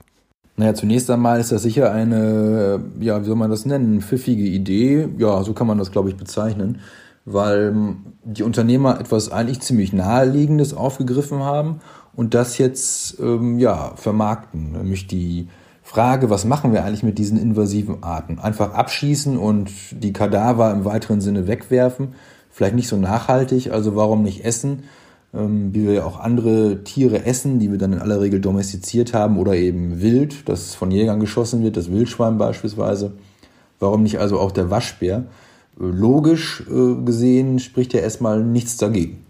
Naja, 0.56 0.75
zunächst 0.75 1.10
einmal 1.10 1.38
ist 1.38 1.52
das 1.52 1.62
sicher 1.62 1.92
eine, 1.92 2.82
ja, 2.98 3.20
wie 3.20 3.26
soll 3.26 3.36
man 3.36 3.50
das 3.50 3.66
nennen, 3.66 4.00
pfiffige 4.00 4.44
Idee. 4.44 5.08
Ja, 5.18 5.42
so 5.42 5.52
kann 5.52 5.66
man 5.66 5.76
das, 5.76 5.92
glaube 5.92 6.08
ich, 6.08 6.16
bezeichnen, 6.16 6.80
weil 7.26 7.75
die 8.25 8.42
Unternehmer 8.42 8.98
etwas 8.98 9.30
eigentlich 9.30 9.60
ziemlich 9.60 9.92
Naheliegendes 9.92 10.72
aufgegriffen 10.72 11.40
haben 11.40 11.80
und 12.14 12.32
das 12.32 12.56
jetzt, 12.56 13.20
ähm, 13.20 13.58
ja, 13.58 13.92
vermarkten. 13.96 14.72
Nämlich 14.72 15.06
die 15.06 15.48
Frage, 15.82 16.30
was 16.30 16.46
machen 16.46 16.72
wir 16.72 16.84
eigentlich 16.84 17.02
mit 17.02 17.18
diesen 17.18 17.38
invasiven 17.38 18.02
Arten? 18.02 18.38
Einfach 18.38 18.72
abschießen 18.72 19.36
und 19.36 19.70
die 19.92 20.14
Kadaver 20.14 20.72
im 20.72 20.86
weiteren 20.86 21.20
Sinne 21.20 21.46
wegwerfen? 21.46 22.14
Vielleicht 22.50 22.75
nicht 22.75 22.88
so 22.88 22.96
nachhaltig, 22.96 23.70
also 23.70 23.94
warum 23.94 24.22
nicht 24.22 24.44
essen? 24.44 24.84
Ähm, 25.37 25.75
wie 25.75 25.87
wir 25.87 25.93
ja 25.93 26.05
auch 26.05 26.19
andere 26.19 26.83
Tiere 26.85 27.26
essen, 27.26 27.59
die 27.59 27.71
wir 27.71 27.78
dann 27.78 27.93
in 27.93 27.99
aller 27.99 28.21
Regel 28.21 28.40
domestiziert 28.40 29.14
haben 29.14 29.38
oder 29.38 29.55
eben 29.55 30.00
wild, 30.00 30.49
das 30.49 30.75
von 30.75 30.90
Jägern 30.90 31.21
geschossen 31.21 31.62
wird, 31.62 31.76
das 31.76 31.90
Wildschwein 31.90 32.38
beispielsweise. 32.38 33.12
Warum 33.78 34.02
nicht 34.02 34.19
also 34.19 34.38
auch 34.40 34.52
der 34.52 34.71
Waschbär? 34.71 35.26
Äh, 35.78 35.85
logisch 35.85 36.64
äh, 36.71 37.05
gesehen 37.05 37.59
spricht 37.59 37.93
ja 37.93 38.00
erstmal 38.00 38.43
nichts 38.43 38.76
dagegen. 38.76 39.25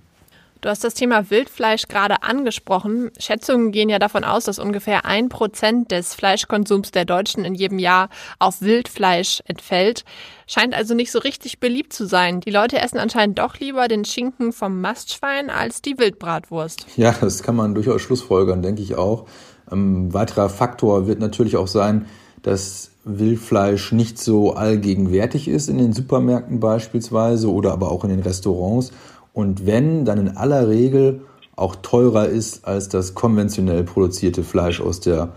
Du 0.67 0.71
hast 0.71 0.83
das 0.83 0.95
Thema 0.95 1.31
Wildfleisch 1.31 1.87
gerade 1.87 2.25
angesprochen. 2.25 3.13
Schätzungen 3.21 3.71
gehen 3.71 3.89
ja 3.89 4.01
davon 4.01 4.25
aus, 4.25 4.47
dass 4.47 4.59
ungefähr 4.59 5.05
ein 5.05 5.29
Prozent 5.29 5.93
des 5.93 6.13
Fleischkonsums 6.13 6.91
der 6.91 7.05
Deutschen 7.05 7.45
in 7.45 7.55
jedem 7.55 7.79
Jahr 7.79 8.09
auf 8.41 8.63
Wildfleisch 8.63 9.45
entfällt. 9.47 10.05
Scheint 10.49 10.75
also 10.75 10.95
nicht 10.95 11.13
so 11.13 11.21
richtig 11.21 11.61
beliebt 11.61 11.93
zu 11.93 12.05
sein. 12.05 12.41
Die 12.41 12.51
Leute 12.51 12.81
essen 12.81 12.99
anscheinend 12.99 13.39
doch 13.39 13.61
lieber 13.61 13.87
den 13.87 14.05
Schinken 14.05 14.53
vom 14.53 14.81
Mastschwein 14.81 15.51
als 15.51 15.83
die 15.83 16.01
Wildbratwurst. 16.01 16.85
Ja, 16.97 17.15
das 17.21 17.45
kann 17.45 17.55
man 17.55 17.77
durchaus 17.77 18.03
schlussfolgern, 18.03 18.61
denke 18.61 18.83
ich 18.83 18.97
auch. 18.97 19.27
Ein 19.71 20.13
weiterer 20.15 20.49
Faktor 20.49 21.07
wird 21.07 21.21
natürlich 21.21 21.57
auch 21.57 21.69
sein, 21.69 22.07
dass 22.43 22.91
Wildfleisch 23.05 23.93
nicht 23.93 24.19
so 24.19 24.55
allgegenwärtig 24.55 25.47
ist 25.47 25.69
in 25.69 25.79
den 25.79 25.93
Supermärkten 25.93 26.59
beispielsweise 26.59 27.53
oder 27.53 27.73
aber 27.73 27.93
auch 27.93 28.03
in 28.03 28.11
den 28.11 28.21
Restaurants 28.21 28.91
und 29.37 29.67
wenn, 29.67 30.07
dann 30.07 30.19
in 30.19 30.37
aller 30.39 30.67
Regel 30.67 31.21
auch 31.57 31.77
teurer 31.77 32.27
ist 32.27 32.67
als 32.67 32.89
das 32.89 33.13
konventionell 33.13 33.85
produzierte 33.85 34.43
Fleisch 34.43 34.81
aus 34.81 35.01
der 35.01 35.29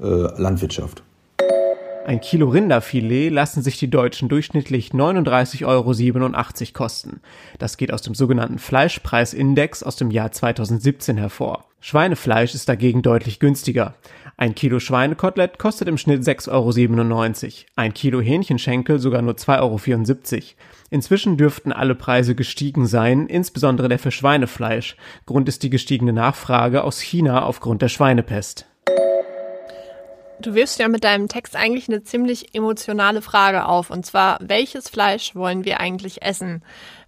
äh, 0.00 0.04
Landwirtschaft. 0.04 1.04
Ein 2.04 2.20
Kilo 2.20 2.48
Rinderfilet 2.48 3.30
lassen 3.30 3.62
sich 3.62 3.78
die 3.78 3.88
Deutschen 3.88 4.28
durchschnittlich 4.28 4.90
39,87 4.90 5.66
Euro 5.66 6.72
kosten. 6.74 7.20
Das 7.60 7.76
geht 7.76 7.92
aus 7.92 8.02
dem 8.02 8.16
sogenannten 8.16 8.58
Fleischpreisindex 8.58 9.84
aus 9.84 9.94
dem 9.94 10.10
Jahr 10.10 10.32
2017 10.32 11.16
hervor. 11.16 11.64
Schweinefleisch 11.80 12.54
ist 12.54 12.68
dagegen 12.68 13.02
deutlich 13.02 13.38
günstiger. 13.38 13.94
Ein 14.36 14.56
Kilo 14.56 14.80
Schweinekotelett 14.80 15.58
kostet 15.58 15.86
im 15.86 15.96
Schnitt 15.96 16.22
6,97 16.22 16.50
Euro, 16.50 17.66
ein 17.76 17.94
Kilo 17.94 18.20
Hähnchenschenkel 18.20 18.98
sogar 18.98 19.22
nur 19.22 19.34
2,74 19.34 20.32
Euro. 20.32 20.44
Inzwischen 20.90 21.36
dürften 21.36 21.72
alle 21.72 21.94
Preise 21.94 22.34
gestiegen 22.34 22.86
sein, 22.86 23.28
insbesondere 23.28 23.88
der 23.88 24.00
für 24.00 24.10
Schweinefleisch. 24.10 24.96
Grund 25.26 25.48
ist 25.48 25.62
die 25.62 25.70
gestiegene 25.70 26.12
Nachfrage 26.12 26.82
aus 26.82 27.00
China 27.00 27.44
aufgrund 27.44 27.82
der 27.82 27.88
Schweinepest. 27.88 28.66
Du 30.40 30.54
wirfst 30.54 30.80
ja 30.80 30.88
mit 30.88 31.04
deinem 31.04 31.28
Text 31.28 31.54
eigentlich 31.54 31.88
eine 31.88 32.02
ziemlich 32.02 32.54
emotionale 32.54 33.22
Frage 33.22 33.66
auf, 33.66 33.90
und 33.90 34.04
zwar, 34.04 34.38
welches 34.42 34.88
Fleisch 34.88 35.34
wollen 35.34 35.64
wir 35.64 35.80
eigentlich 35.80 36.22
essen? 36.22 36.62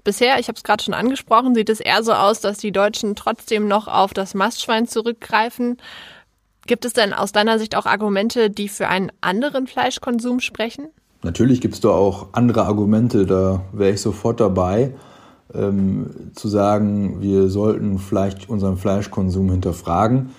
Bisher, 0.04 0.38
ich 0.38 0.47
habe 0.47 0.56
es 0.56 0.62
gerade 0.62 0.85
schon 0.85 0.95
angesprochen, 0.95 1.54
sieht 1.56 1.68
es 1.68 1.80
eher 1.80 2.04
so 2.04 2.12
aus, 2.12 2.40
dass 2.40 2.59
die 2.59 2.71
Deutschen 2.71 3.16
trotzdem 3.16 3.66
noch 3.66 3.88
auf 3.88 4.14
das 4.14 4.35
Mastschwein 4.35 4.87
zurückgreifen. 4.87 5.78
Gibt 6.66 6.85
es 6.85 6.92
denn 6.92 7.12
aus 7.12 7.32
deiner 7.32 7.58
Sicht 7.58 7.76
auch 7.76 7.87
Argumente, 7.87 8.50
die 8.50 8.68
für 8.68 8.88
einen 8.88 9.12
anderen 9.20 9.66
Fleischkonsum 9.66 10.40
sprechen? 10.40 10.88
Natürlich 11.23 11.61
gibt 11.61 11.75
es 11.75 11.80
da 11.80 11.90
auch 11.90 12.28
andere 12.32 12.64
Argumente, 12.64 13.26
da 13.26 13.62
wäre 13.73 13.92
ich 13.92 14.00
sofort 14.00 14.40
dabei, 14.40 14.92
ähm, 15.54 16.11
zu 16.35 16.49
sagen, 16.49 17.20
wir 17.20 17.49
sollten 17.49 17.99
vielleicht 17.99 18.49
unseren 18.49 18.76
Fleischkonsum 18.76 19.50
hinterfragen. 19.50 20.30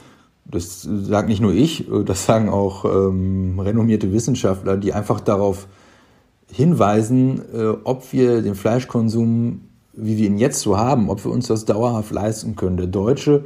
Das 0.45 0.81
sagt 0.81 1.27
nicht 1.27 1.41
nur 1.41 1.53
ich, 1.53 1.87
das 2.05 2.25
sagen 2.25 2.49
auch 2.49 2.85
ähm, 2.85 3.59
renommierte 3.59 4.13
Wissenschaftler, 4.13 4.77
die 4.77 4.93
einfach 4.93 5.19
darauf 5.19 5.67
hinweisen, 6.51 7.41
äh, 7.53 7.73
ob 7.83 8.13
wir 8.13 8.41
den 8.41 8.55
Fleischkonsum, 8.55 9.61
wie 9.93 10.17
wir 10.17 10.27
ihn 10.27 10.37
jetzt 10.37 10.61
so 10.61 10.77
haben, 10.77 11.09
ob 11.09 11.25
wir 11.25 11.31
uns 11.31 11.47
das 11.47 11.65
dauerhaft 11.65 12.11
leisten 12.11 12.55
können. 12.55 12.77
Der 12.77 12.87
Deutsche 12.87 13.45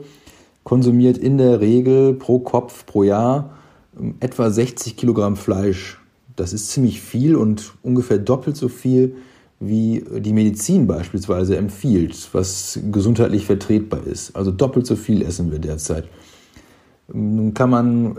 konsumiert 0.63 1.17
in 1.17 1.37
der 1.37 1.61
Regel 1.61 2.13
pro 2.13 2.39
Kopf 2.39 2.85
pro 2.85 3.03
Jahr 3.03 3.51
ähm, 3.99 4.15
etwa 4.19 4.49
60 4.49 4.95
Kilogramm 4.97 5.35
Fleisch. 5.35 5.99
Das 6.35 6.53
ist 6.53 6.69
ziemlich 6.69 7.01
viel 7.01 7.35
und 7.35 7.73
ungefähr 7.83 8.17
doppelt 8.17 8.55
so 8.55 8.67
viel, 8.67 9.15
wie 9.59 10.03
die 10.17 10.33
Medizin 10.33 10.87
beispielsweise 10.87 11.55
empfiehlt, 11.55 12.29
was 12.31 12.79
gesundheitlich 12.91 13.45
vertretbar 13.45 14.07
ist. 14.07 14.35
Also 14.35 14.49
doppelt 14.49 14.87
so 14.87 14.95
viel 14.95 15.21
essen 15.21 15.51
wir 15.51 15.59
derzeit. 15.59 16.05
Nun 17.13 17.53
kann 17.53 17.69
man 17.69 18.17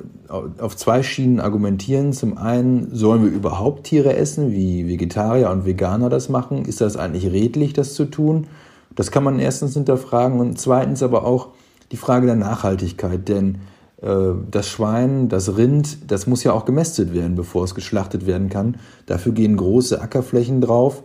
auf 0.58 0.76
zwei 0.76 1.02
Schienen 1.02 1.40
argumentieren. 1.40 2.12
Zum 2.12 2.36
einen, 2.36 2.94
sollen 2.94 3.24
wir 3.24 3.30
überhaupt 3.30 3.84
Tiere 3.84 4.14
essen, 4.16 4.52
wie 4.52 4.86
Vegetarier 4.86 5.50
und 5.50 5.64
Veganer 5.64 6.10
das 6.10 6.28
machen? 6.28 6.64
Ist 6.64 6.80
das 6.80 6.96
eigentlich 6.96 7.32
redlich, 7.32 7.72
das 7.72 7.94
zu 7.94 8.04
tun? 8.04 8.46
Das 8.94 9.10
kann 9.10 9.24
man 9.24 9.38
erstens 9.38 9.74
hinterfragen 9.74 10.38
und 10.40 10.60
zweitens 10.60 11.02
aber 11.02 11.24
auch 11.24 11.48
die 11.92 11.96
Frage 11.96 12.26
der 12.26 12.36
Nachhaltigkeit, 12.36 13.28
denn 13.28 13.58
äh, 14.00 14.32
das 14.50 14.68
Schwein, 14.68 15.28
das 15.28 15.56
Rind, 15.56 16.10
das 16.10 16.26
muss 16.26 16.42
ja 16.42 16.52
auch 16.52 16.64
gemästet 16.64 17.14
werden, 17.14 17.36
bevor 17.36 17.64
es 17.64 17.74
geschlachtet 17.74 18.26
werden 18.26 18.48
kann. 18.48 18.76
Dafür 19.06 19.32
gehen 19.32 19.56
große 19.56 20.00
Ackerflächen 20.00 20.60
drauf 20.60 21.02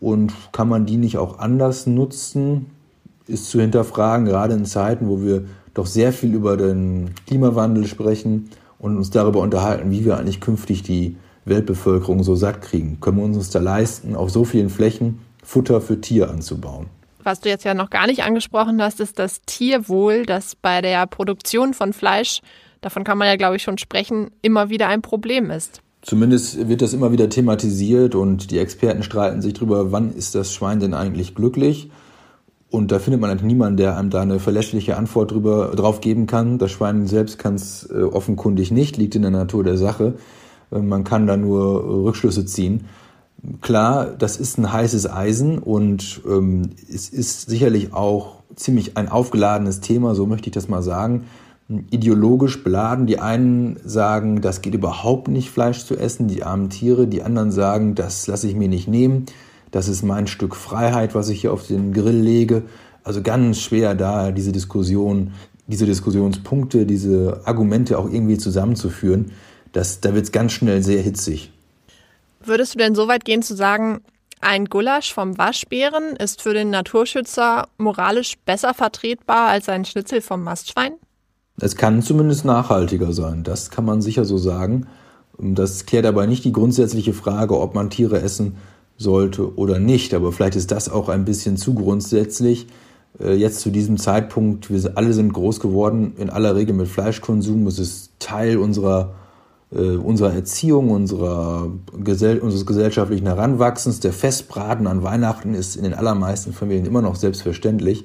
und 0.00 0.32
kann 0.52 0.68
man 0.68 0.86
die 0.86 0.96
nicht 0.96 1.18
auch 1.18 1.38
anders 1.38 1.86
nutzen, 1.86 2.66
ist 3.26 3.50
zu 3.50 3.60
hinterfragen, 3.60 4.26
gerade 4.26 4.54
in 4.54 4.64
Zeiten, 4.64 5.08
wo 5.08 5.22
wir 5.22 5.44
doch 5.72 5.86
sehr 5.86 6.12
viel 6.12 6.34
über 6.34 6.56
den 6.56 7.10
Klimawandel 7.26 7.86
sprechen 7.86 8.50
und 8.78 8.96
uns 8.96 9.10
darüber 9.10 9.40
unterhalten, 9.40 9.90
wie 9.90 10.04
wir 10.04 10.18
eigentlich 10.18 10.40
künftig 10.40 10.82
die 10.82 11.16
Weltbevölkerung 11.44 12.22
so 12.22 12.34
satt 12.34 12.62
kriegen. 12.62 12.98
Können 13.00 13.18
wir 13.18 13.24
uns 13.24 13.50
da 13.50 13.60
leisten, 13.60 14.14
auf 14.14 14.30
so 14.30 14.44
vielen 14.44 14.70
Flächen 14.70 15.20
Futter 15.42 15.80
für 15.80 16.00
Tier 16.00 16.30
anzubauen? 16.30 16.86
Was 17.24 17.40
du 17.40 17.48
jetzt 17.48 17.64
ja 17.64 17.74
noch 17.74 17.90
gar 17.90 18.06
nicht 18.06 18.22
angesprochen 18.22 18.80
hast, 18.82 19.00
ist 19.00 19.18
das 19.18 19.40
Tierwohl, 19.46 20.26
das 20.26 20.54
bei 20.54 20.82
der 20.82 21.06
Produktion 21.06 21.72
von 21.74 21.92
Fleisch, 21.92 22.40
davon 22.82 23.02
kann 23.02 23.18
man 23.18 23.28
ja, 23.28 23.36
glaube 23.36 23.56
ich, 23.56 23.62
schon 23.62 23.78
sprechen, 23.78 24.30
immer 24.42 24.68
wieder 24.68 24.88
ein 24.88 25.02
Problem 25.02 25.50
ist. 25.50 25.80
Zumindest 26.02 26.68
wird 26.68 26.82
das 26.82 26.92
immer 26.92 27.12
wieder 27.12 27.30
thematisiert 27.30 28.14
und 28.14 28.50
die 28.50 28.58
Experten 28.58 29.02
streiten 29.02 29.40
sich 29.40 29.54
darüber, 29.54 29.90
wann 29.90 30.12
ist 30.12 30.34
das 30.34 30.52
Schwein 30.52 30.80
denn 30.80 30.92
eigentlich 30.92 31.34
glücklich? 31.34 31.90
Und 32.70 32.92
da 32.92 32.98
findet 32.98 33.22
man 33.22 33.30
eigentlich 33.30 33.44
niemanden, 33.46 33.78
der 33.78 33.96
einem 33.96 34.10
da 34.10 34.20
eine 34.20 34.38
verlässliche 34.38 34.96
Antwort 34.98 35.30
drüber, 35.30 35.72
drauf 35.76 36.02
geben 36.02 36.26
kann. 36.26 36.58
Das 36.58 36.72
Schwein 36.72 37.06
selbst 37.06 37.38
kann 37.38 37.54
es 37.54 37.88
äh, 37.88 38.02
offenkundig 38.02 38.70
nicht, 38.70 38.96
liegt 38.98 39.14
in 39.14 39.22
der 39.22 39.30
Natur 39.30 39.64
der 39.64 39.78
Sache. 39.78 40.14
Äh, 40.72 40.80
man 40.80 41.04
kann 41.04 41.26
da 41.26 41.36
nur 41.36 42.04
Rückschlüsse 42.04 42.44
ziehen. 42.44 42.84
Klar, 43.60 44.06
das 44.06 44.36
ist 44.36 44.58
ein 44.58 44.72
heißes 44.72 45.10
Eisen 45.10 45.58
und 45.58 46.22
ähm, 46.26 46.70
es 46.92 47.08
ist 47.08 47.48
sicherlich 47.48 47.92
auch 47.92 48.42
ziemlich 48.56 48.96
ein 48.96 49.08
aufgeladenes 49.08 49.80
Thema, 49.80 50.14
so 50.14 50.26
möchte 50.26 50.48
ich 50.48 50.54
das 50.54 50.68
mal 50.68 50.82
sagen. 50.82 51.24
Ideologisch 51.90 52.62
beladen. 52.62 53.06
Die 53.06 53.18
einen 53.18 53.78
sagen, 53.84 54.40
das 54.40 54.62
geht 54.62 54.74
überhaupt 54.74 55.28
nicht, 55.28 55.50
Fleisch 55.50 55.84
zu 55.84 55.96
essen, 55.96 56.28
die 56.28 56.42
armen 56.42 56.70
Tiere. 56.70 57.06
Die 57.06 57.22
anderen 57.22 57.50
sagen, 57.50 57.94
das 57.94 58.26
lasse 58.26 58.48
ich 58.48 58.54
mir 58.54 58.68
nicht 58.68 58.86
nehmen 58.86 59.26
das 59.74 59.88
ist 59.88 60.04
mein 60.04 60.28
Stück 60.28 60.54
Freiheit, 60.54 61.16
was 61.16 61.28
ich 61.28 61.40
hier 61.40 61.52
auf 61.52 61.66
den 61.66 61.92
Grill 61.92 62.20
lege. 62.20 62.62
Also 63.02 63.22
ganz 63.22 63.58
schwer 63.58 63.96
da 63.96 64.30
diese 64.30 64.52
Diskussion, 64.52 65.32
diese 65.66 65.84
Diskussionspunkte, 65.84 66.86
diese 66.86 67.40
Argumente 67.44 67.98
auch 67.98 68.08
irgendwie 68.08 68.38
zusammenzuführen. 68.38 69.32
Das, 69.72 70.00
da 70.00 70.14
wird 70.14 70.26
es 70.26 70.32
ganz 70.32 70.52
schnell 70.52 70.84
sehr 70.84 71.02
hitzig. 71.02 71.52
Würdest 72.46 72.74
du 72.74 72.78
denn 72.78 72.94
so 72.94 73.08
weit 73.08 73.24
gehen 73.24 73.42
zu 73.42 73.54
sagen, 73.54 74.00
ein 74.40 74.66
Gulasch 74.66 75.12
vom 75.12 75.38
Waschbären 75.38 76.16
ist 76.16 76.42
für 76.42 76.52
den 76.52 76.70
Naturschützer 76.70 77.68
moralisch 77.78 78.34
besser 78.44 78.74
vertretbar 78.74 79.48
als 79.48 79.68
ein 79.68 79.84
Schnitzel 79.84 80.20
vom 80.20 80.42
Mastschwein? 80.42 80.92
Es 81.60 81.76
kann 81.76 82.02
zumindest 82.02 82.44
nachhaltiger 82.44 83.12
sein, 83.12 83.44
das 83.44 83.70
kann 83.70 83.84
man 83.84 84.02
sicher 84.02 84.24
so 84.24 84.38
sagen. 84.38 84.86
Das 85.38 85.86
klärt 85.86 86.06
aber 86.06 86.26
nicht 86.26 86.44
die 86.44 86.52
grundsätzliche 86.52 87.12
Frage, 87.12 87.58
ob 87.58 87.74
man 87.74 87.90
Tiere 87.90 88.20
essen 88.20 88.56
sollte 88.96 89.56
oder 89.56 89.78
nicht. 89.78 90.14
Aber 90.14 90.32
vielleicht 90.32 90.56
ist 90.56 90.70
das 90.70 90.88
auch 90.88 91.08
ein 91.08 91.24
bisschen 91.24 91.56
zu 91.56 91.74
grundsätzlich. 91.74 92.66
Äh, 93.18 93.34
jetzt 93.34 93.60
zu 93.60 93.70
diesem 93.70 93.96
Zeitpunkt, 93.96 94.70
wir 94.70 94.96
alle 94.96 95.12
sind 95.12 95.32
groß 95.32 95.60
geworden, 95.60 96.14
in 96.16 96.30
aller 96.30 96.54
Regel 96.54 96.74
mit 96.74 96.88
Fleischkonsum. 96.88 97.66
Es 97.66 97.78
ist 97.78 98.12
Teil 98.18 98.58
unserer, 98.58 99.14
äh, 99.74 99.96
unserer 99.96 100.32
Erziehung, 100.34 100.90
unserer 100.90 101.70
unseres 101.92 102.66
gesellschaftlichen 102.66 103.26
Heranwachsens. 103.26 104.00
Der 104.00 104.12
Festbraten 104.12 104.86
an 104.86 105.02
Weihnachten 105.02 105.54
ist 105.54 105.76
in 105.76 105.84
den 105.84 105.94
allermeisten 105.94 106.52
Familien 106.52 106.86
immer 106.86 107.02
noch 107.02 107.16
selbstverständlich. 107.16 108.04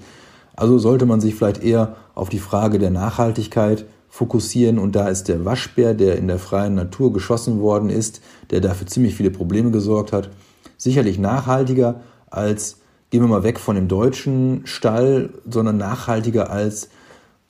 Also 0.55 0.77
sollte 0.77 1.05
man 1.05 1.21
sich 1.21 1.35
vielleicht 1.35 1.63
eher 1.63 1.95
auf 2.15 2.29
die 2.29 2.39
Frage 2.39 2.79
der 2.79 2.89
Nachhaltigkeit 2.89 3.85
fokussieren. 4.09 4.79
Und 4.79 4.95
da 4.95 5.07
ist 5.07 5.27
der 5.27 5.45
Waschbär, 5.45 5.93
der 5.93 6.17
in 6.17 6.27
der 6.27 6.39
freien 6.39 6.75
Natur 6.75 7.13
geschossen 7.13 7.61
worden 7.61 7.89
ist, 7.89 8.21
der 8.49 8.59
dafür 8.59 8.87
ziemlich 8.87 9.15
viele 9.15 9.31
Probleme 9.31 9.71
gesorgt 9.71 10.11
hat, 10.11 10.29
sicherlich 10.77 11.19
nachhaltiger 11.19 12.01
als, 12.29 12.77
gehen 13.11 13.21
wir 13.21 13.27
mal 13.27 13.43
weg 13.43 13.59
von 13.59 13.75
dem 13.75 13.87
deutschen 13.87 14.61
Stall, 14.65 15.29
sondern 15.49 15.77
nachhaltiger 15.77 16.49
als 16.49 16.89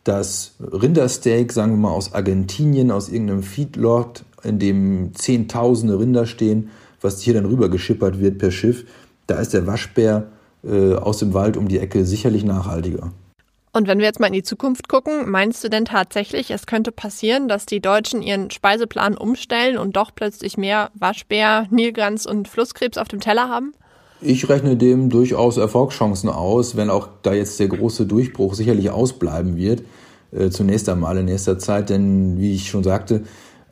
das 0.04 0.56
Rindersteak, 0.60 1.52
sagen 1.52 1.74
wir 1.74 1.78
mal 1.78 1.92
aus 1.92 2.14
Argentinien, 2.14 2.92
aus 2.92 3.10
irgendeinem 3.10 3.44
Feedlot, 3.44 4.24
in 4.44 4.60
dem 4.60 5.14
Zehntausende 5.16 6.00
Rinder 6.00 6.26
stehen, 6.26 6.70
was 7.02 7.22
hier 7.22 7.34
dann 7.34 7.46
rüber 7.46 7.70
geschippert 7.70 8.20
wird 8.20 8.38
per 8.38 8.52
Schiff. 8.52 8.86
Da 9.28 9.40
ist 9.40 9.54
der 9.54 9.68
Waschbär 9.68 10.28
äh, 10.64 10.96
aus 10.96 11.20
dem 11.20 11.34
Wald 11.34 11.58
um 11.58 11.68
die 11.68 11.80
Ecke 11.80 12.06
sicherlich 12.06 12.44
nachhaltiger. 12.44 13.12
Und 13.72 13.88
wenn 13.88 14.00
wir 14.00 14.06
jetzt 14.06 14.20
mal 14.20 14.28
in 14.28 14.34
die 14.34 14.44
Zukunft 14.44 14.90
gucken, 14.90 15.30
meinst 15.30 15.64
du 15.64 15.70
denn 15.70 15.86
tatsächlich, 15.86 16.50
es 16.50 16.66
könnte 16.66 16.92
passieren, 16.92 17.48
dass 17.48 17.68
die 17.68 17.82
Deutschen 17.82 18.24
ihren 18.24 18.50
Speiseplan 18.50 19.16
umstellen 19.16 19.78
und 19.78 19.96
doch 19.96 20.12
plötzlich 20.14 20.58
mehr 20.58 20.90
Waschbär, 20.96 21.68
Nilgans 21.70 22.26
und 22.26 22.48
Flusskrebs 22.48 22.98
auf 22.98 23.08
dem 23.08 23.20
Teller 23.20 23.48
haben? 23.48 23.74
Ich 24.22 24.50
rechne 24.50 24.76
dem 24.76 25.10
durchaus 25.10 25.58
Erfolgschancen 25.58 26.30
aus, 26.30 26.76
wenn 26.76 26.90
auch 26.90 27.08
da 27.22 27.34
jetzt 27.34 27.60
der 27.60 27.70
große 27.70 28.06
Durchbruch 28.06 28.54
sicherlich 28.54 28.90
ausbleiben 28.90 29.56
wird. 29.56 29.84
Äh, 30.32 30.50
zunächst 30.50 30.90
einmal 30.90 31.18
in 31.18 31.26
nächster 31.26 31.58
Zeit, 31.58 31.90
denn 31.90 32.38
wie 32.38 32.54
ich 32.54 32.70
schon 32.70 32.84
sagte, 32.84 33.24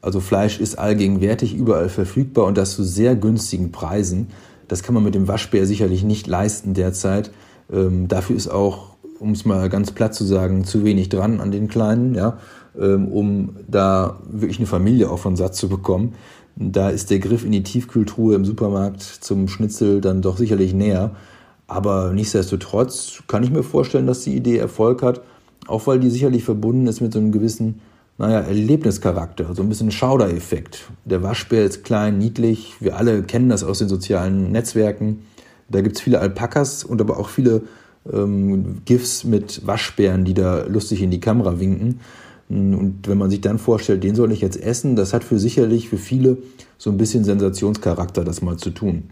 also 0.02 0.20
Fleisch 0.20 0.60
ist 0.60 0.80
allgegenwärtig 0.80 1.54
überall 1.54 1.90
verfügbar 1.90 2.46
und 2.46 2.58
das 2.58 2.76
zu 2.76 2.84
sehr 2.84 3.16
günstigen 3.16 3.72
Preisen. 3.72 4.28
Das 4.68 4.84
kann 4.84 4.96
man 4.96 5.04
mit 5.04 5.16
dem 5.16 5.28
Waschbär 5.28 5.66
sicherlich 5.66 6.04
nicht 6.04 6.28
leisten 6.28 6.74
derzeit. 6.74 7.32
Ähm, 7.72 8.08
dafür 8.08 8.36
ist 8.36 8.48
auch 8.48 8.98
um 9.20 9.32
es 9.32 9.46
mal 9.46 9.70
ganz 9.70 9.92
platt 9.92 10.14
zu 10.14 10.24
sagen, 10.24 10.64
zu 10.64 10.84
wenig 10.84 11.10
dran 11.10 11.40
an 11.40 11.52
den 11.52 11.68
Kleinen, 11.68 12.16
ja, 12.16 12.38
ähm, 12.80 13.08
um 13.08 13.56
da 13.68 14.20
wirklich 14.30 14.60
eine 14.60 14.68
Familie 14.68 15.10
auch 15.10 15.20
von 15.20 15.36
Satz 15.36 15.58
zu 15.58 15.70
bekommen. 15.70 16.14
Da 16.60 16.90
ist 16.90 17.12
der 17.12 17.20
Griff 17.20 17.46
in 17.46 17.52
die 17.52 17.62
Tiefkühltruhe 17.62 18.34
im 18.36 18.44
Supermarkt 18.44 19.04
zum 19.04 19.48
Schnitzel 19.48 20.02
dann 20.02 20.24
doch 20.24 20.38
sicherlich 20.38 20.74
näher. 20.74 21.12
Aber 21.68 22.14
nichtsdestotrotz 22.14 23.22
kann 23.28 23.44
ich 23.44 23.52
mir 23.52 23.62
vorstellen, 23.62 24.08
dass 24.08 24.24
die 24.24 24.36
Idee 24.36 24.58
Erfolg 24.58 25.04
hat, 25.04 25.22
auch 25.68 25.86
weil 25.86 26.00
die 26.00 26.10
sicherlich 26.10 26.44
verbunden 26.44 26.88
ist 26.88 27.02
mit 27.02 27.14
so 27.14 27.20
einem 27.20 27.32
gewissen, 27.32 27.82
naja, 28.18 28.40
Erlebnischarakter, 28.40 29.54
so 29.54 29.62
ein 29.62 29.70
bisschen 29.70 29.92
Schaudereffekt. 29.92 30.90
Der 31.06 31.22
Waschbär 31.22 31.64
ist 31.64 31.84
klein, 31.84 32.18
niedlich, 32.18 32.74
wir 32.80 32.98
alle 32.98 33.22
kennen 33.22 33.50
das 33.50 33.64
aus 33.64 33.78
den 33.78 33.90
sozialen 33.90 34.52
Netzwerken. 34.52 35.26
Da 35.70 35.82
gibt 35.82 35.98
es 35.98 36.02
viele 36.02 36.20
Alpakas 36.20 36.84
und 36.84 37.02
aber 37.02 37.20
auch 37.20 37.30
viele 37.30 37.64
ähm, 38.12 38.82
GIFs 38.86 39.26
mit 39.26 39.68
Waschbären, 39.68 40.26
die 40.26 40.34
da 40.34 40.64
lustig 40.66 41.04
in 41.04 41.12
die 41.12 41.20
Kamera 41.20 41.60
winken. 41.60 42.00
Und 42.50 43.00
wenn 43.08 43.18
man 43.18 43.30
sich 43.30 43.42
dann 43.42 43.60
vorstellt, 43.60 44.04
den 44.04 44.16
soll 44.16 44.32
ich 44.32 44.42
jetzt 44.42 44.62
essen, 44.62 44.96
das 44.96 45.14
hat 45.14 45.24
für 45.24 45.38
sicherlich 45.38 45.90
für 45.90 45.98
viele 45.98 46.38
so 46.78 46.90
ein 46.90 46.98
bisschen 46.98 47.24
Sensationscharakter, 47.24 48.24
das 48.24 48.42
mal 48.42 48.58
zu 48.58 48.70
tun. 48.70 49.10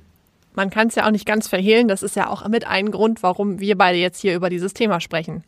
Man 0.56 0.70
kann 0.70 0.88
es 0.88 0.96
ja 0.96 1.06
auch 1.06 1.12
nicht 1.12 1.25
ganz 1.25 1.48
verhehlen, 1.48 1.89
das 1.89 2.01
ist 2.01 2.15
ja 2.15 2.30
auch 2.30 2.48
mit 2.48 2.65
ein 2.65 2.92
Grund, 2.92 3.24
warum 3.24 3.60
wir 3.60 3.77
beide 3.77 3.98
jetzt 3.98 4.22
hier 4.22 4.36
über 4.36 4.50
dieses 4.50 4.74
Thema 4.74 5.01
sprechen. 5.01 5.44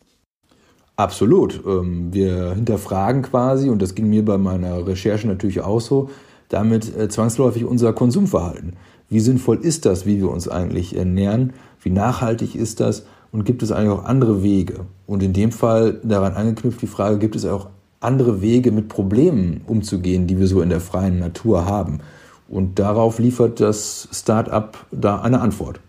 Absolut. 0.98 1.62
Ähm, 1.66 2.12
wir 2.12 2.56
hinterfragen 2.56 3.22
quasi, 3.22 3.70
und 3.70 3.82
das 3.82 3.96
ging 3.96 4.10
mir 4.10 4.26
bei 4.26 4.38
meiner 4.38 4.86
Recherche 4.86 5.28
natürlich 5.28 5.62
auch 5.62 5.80
so, 5.80 6.10
damit 6.50 6.94
äh, 6.98 7.08
zwangsläufig 7.08 7.64
unser 7.64 7.94
Konsumverhalten. 7.94 8.74
Wie 9.08 9.20
sinnvoll 9.22 9.60
ist 9.62 9.86
das, 9.86 10.06
wie 10.06 10.18
wir 10.18 10.30
uns 10.30 10.50
eigentlich 10.50 10.98
ernähren? 10.98 11.54
Wie 11.82 11.92
nachhaltig 11.92 12.56
ist 12.56 12.82
das? 12.82 13.06
Und 13.32 13.46
gibt 13.46 13.62
es 13.64 13.72
eigentlich 13.72 13.92
auch 13.92 14.06
andere 14.06 14.44
Wege? 14.44 14.86
Und 15.06 15.24
in 15.24 15.34
dem 15.34 15.52
Fall 15.52 16.02
daran 16.04 16.34
angeknüpft 16.34 16.82
die 16.82 16.88
Frage, 16.88 17.20
gibt 17.20 17.36
es 17.36 17.46
auch 17.46 17.70
andere 18.00 18.42
Wege, 18.42 18.72
mit 18.72 18.88
Problemen 18.88 19.62
umzugehen, 19.68 20.28
die 20.28 20.40
wir 20.40 20.48
so 20.48 20.62
in 20.62 20.70
der 20.70 20.82
freien 20.82 21.20
Natur 21.20 21.66
haben? 21.66 22.00
Und 22.50 22.80
darauf 22.80 23.20
liefert 23.20 23.60
das 23.60 24.08
Start-up 24.12 24.86
da 24.92 25.22
eine 25.22 25.42
Antwort. 25.42 25.80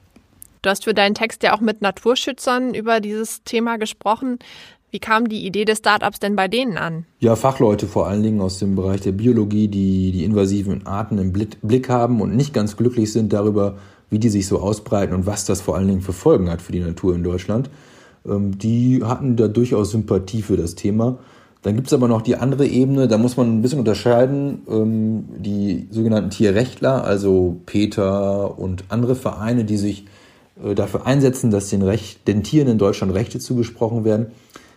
Du 0.63 0.71
hast 0.71 0.85
für 0.85 0.95
deinen 0.95 1.15
Text 1.15 1.43
ja 1.45 1.55
auch 1.55 1.61
mit 1.61 1.83
Naturschützern 1.83 2.75
über 2.75 3.01
dieses 3.01 3.45
Thema 3.45 3.77
gesprochen. 3.77 4.39
Wie 4.91 4.99
kam 4.99 5.29
die 5.29 5.47
Idee 5.47 5.67
des 5.67 5.79
Startups 5.79 6.19
denn 6.19 6.35
bei 6.35 6.49
denen 6.49 6.79
an? 6.79 7.05
Ja, 7.21 7.37
Fachleute 7.37 7.87
vor 7.87 8.09
allen 8.09 8.23
Dingen 8.23 8.41
aus 8.41 8.59
dem 8.59 8.75
Bereich 8.75 9.03
der 9.03 9.13
Biologie, 9.13 9.69
die 9.69 10.13
die 10.13 10.25
invasiven 10.25 10.87
Arten 10.87 11.19
im 11.19 11.33
Blick 11.33 11.89
haben 11.91 12.21
und 12.23 12.35
nicht 12.35 12.55
ganz 12.55 12.77
glücklich 12.77 13.13
sind 13.13 13.33
darüber, 13.33 13.77
wie 14.11 14.19
die 14.19 14.31
sich 14.31 14.47
so 14.47 14.59
ausbreiten 14.59 15.15
und 15.15 15.27
was 15.27 15.45
das 15.45 15.61
vor 15.61 15.77
allen 15.77 15.89
Dingen 15.89 16.01
für 16.01 16.15
Folgen 16.15 16.51
hat 16.51 16.63
für 16.63 16.73
die 16.73 16.81
Natur 16.81 17.15
in 17.15 17.23
Deutschland. 17.23 17.69
Ähm, 18.27 18.59
die 18.59 19.05
hatten 19.05 19.37
da 19.37 19.47
durchaus 19.47 19.91
Sympathie 19.91 20.41
für 20.41 20.57
das 20.57 20.75
Thema. 20.75 21.19
Dann 21.63 21.75
gibt 21.75 21.89
es 21.89 21.93
aber 21.93 22.07
noch 22.07 22.23
die 22.23 22.37
andere 22.37 22.67
Ebene, 22.67 23.09
da 23.09 23.19
muss 23.19 23.37
man 23.37 23.59
ein 23.59 23.63
bisschen 23.63 23.81
unterscheiden. 23.81 24.63
Ähm, 24.69 25.25
die 25.39 25.89
sogenannten 25.91 26.31
Tierrechtler, 26.31 27.05
also 27.05 27.57
Peter 27.67 28.59
und 28.59 28.85
andere 28.89 29.17
Vereine, 29.17 29.65
die 29.65 29.77
sich 29.77 30.07
äh, 30.63 30.75
dafür 30.75 31.07
einsetzen, 31.07 31.51
dass 31.51 31.69
den, 31.69 31.83
Recht, 31.83 32.27
den 32.29 32.43
Tieren 32.43 32.69
in 32.69 32.79
Deutschland 32.79 33.13
Rechte 33.15 33.39
zugesprochen 33.41 34.05
werden, 34.05 34.27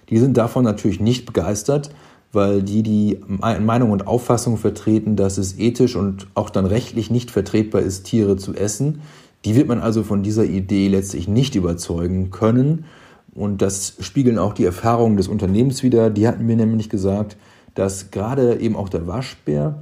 die 0.09 0.17
sind 0.17 0.37
davon 0.37 0.63
natürlich 0.63 0.99
nicht 0.99 1.25
begeistert, 1.25 1.91
weil 2.33 2.63
die 2.63 2.81
die 2.81 3.19
Meinung 3.27 3.91
und 3.91 4.07
Auffassung 4.07 4.57
vertreten, 4.57 5.15
dass 5.15 5.37
es 5.37 5.59
ethisch 5.59 5.95
und 5.95 6.27
auch 6.33 6.49
dann 6.49 6.65
rechtlich 6.65 7.11
nicht 7.11 7.29
vertretbar 7.29 7.81
ist, 7.81 8.03
Tiere 8.03 8.37
zu 8.37 8.53
essen. 8.53 9.01
Die 9.45 9.55
wird 9.55 9.67
man 9.67 9.79
also 9.79 10.03
von 10.03 10.23
dieser 10.23 10.45
Idee 10.45 10.87
letztlich 10.87 11.27
nicht 11.27 11.55
überzeugen 11.55 12.31
können. 12.31 12.85
Und 13.33 13.61
das 13.61 13.95
spiegeln 13.99 14.37
auch 14.37 14.53
die 14.53 14.65
Erfahrungen 14.65 15.17
des 15.17 15.27
Unternehmens 15.27 15.83
wieder. 15.83 16.09
Die 16.09 16.27
hatten 16.27 16.45
mir 16.45 16.55
nämlich 16.55 16.89
gesagt, 16.89 17.37
dass 17.75 18.11
gerade 18.11 18.59
eben 18.59 18.75
auch 18.75 18.89
der 18.89 19.07
Waschbär 19.07 19.81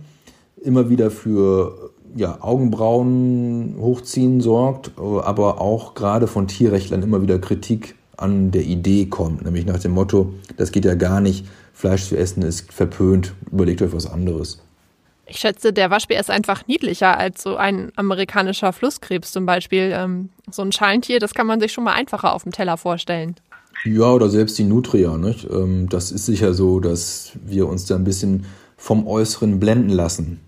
immer 0.61 0.89
wieder 0.89 1.09
für 1.09 1.91
ja, 2.15 2.37
Augenbrauen 2.41 3.75
hochziehen 3.79 4.41
sorgt, 4.41 4.91
aber 4.97 5.61
auch 5.61 5.93
gerade 5.93 6.27
von 6.27 6.47
Tierrechtlern 6.47 7.03
immer 7.03 7.21
wieder 7.21 7.39
Kritik 7.39 7.95
an 8.17 8.51
der 8.51 8.63
Idee 8.63 9.05
kommt, 9.05 9.45
nämlich 9.45 9.65
nach 9.65 9.79
dem 9.79 9.91
Motto, 9.91 10.33
das 10.57 10.71
geht 10.71 10.85
ja 10.85 10.95
gar 10.95 11.21
nicht, 11.21 11.45
Fleisch 11.73 12.09
zu 12.09 12.17
essen 12.17 12.43
ist 12.43 12.73
verpönt, 12.73 13.33
überlegt 13.51 13.81
euch 13.81 13.93
was 13.93 14.05
anderes. 14.05 14.61
Ich 15.29 15.37
schätze, 15.37 15.71
der 15.71 15.91
Waschbär 15.91 16.19
ist 16.19 16.31
einfach 16.31 16.65
niedlicher 16.65 17.17
als 17.17 17.43
so 17.43 17.55
ein 17.55 17.91
amerikanischer 17.95 18.73
Flusskrebs 18.73 19.31
zum 19.31 19.45
Beispiel. 19.45 19.91
Ähm, 19.93 20.29
so 20.49 20.63
ein 20.63 20.71
Schalentier, 20.71 21.19
das 21.19 21.35
kann 21.35 21.45
man 21.45 21.59
sich 21.59 21.71
schon 21.71 21.83
mal 21.83 21.93
einfacher 21.93 22.33
auf 22.33 22.43
dem 22.43 22.51
Teller 22.51 22.77
vorstellen. 22.77 23.35
Ja, 23.85 24.11
oder 24.11 24.29
selbst 24.29 24.57
die 24.57 24.63
Nutria. 24.63 25.17
Nicht? 25.17 25.47
Ähm, 25.49 25.87
das 25.87 26.11
ist 26.11 26.25
sicher 26.25 26.53
so, 26.53 26.79
dass 26.79 27.33
wir 27.45 27.67
uns 27.67 27.85
da 27.85 27.95
ein 27.95 28.03
bisschen 28.03 28.45
vom 28.75 29.07
Äußeren 29.07 29.59
blenden 29.59 29.89
lassen. 29.89 30.41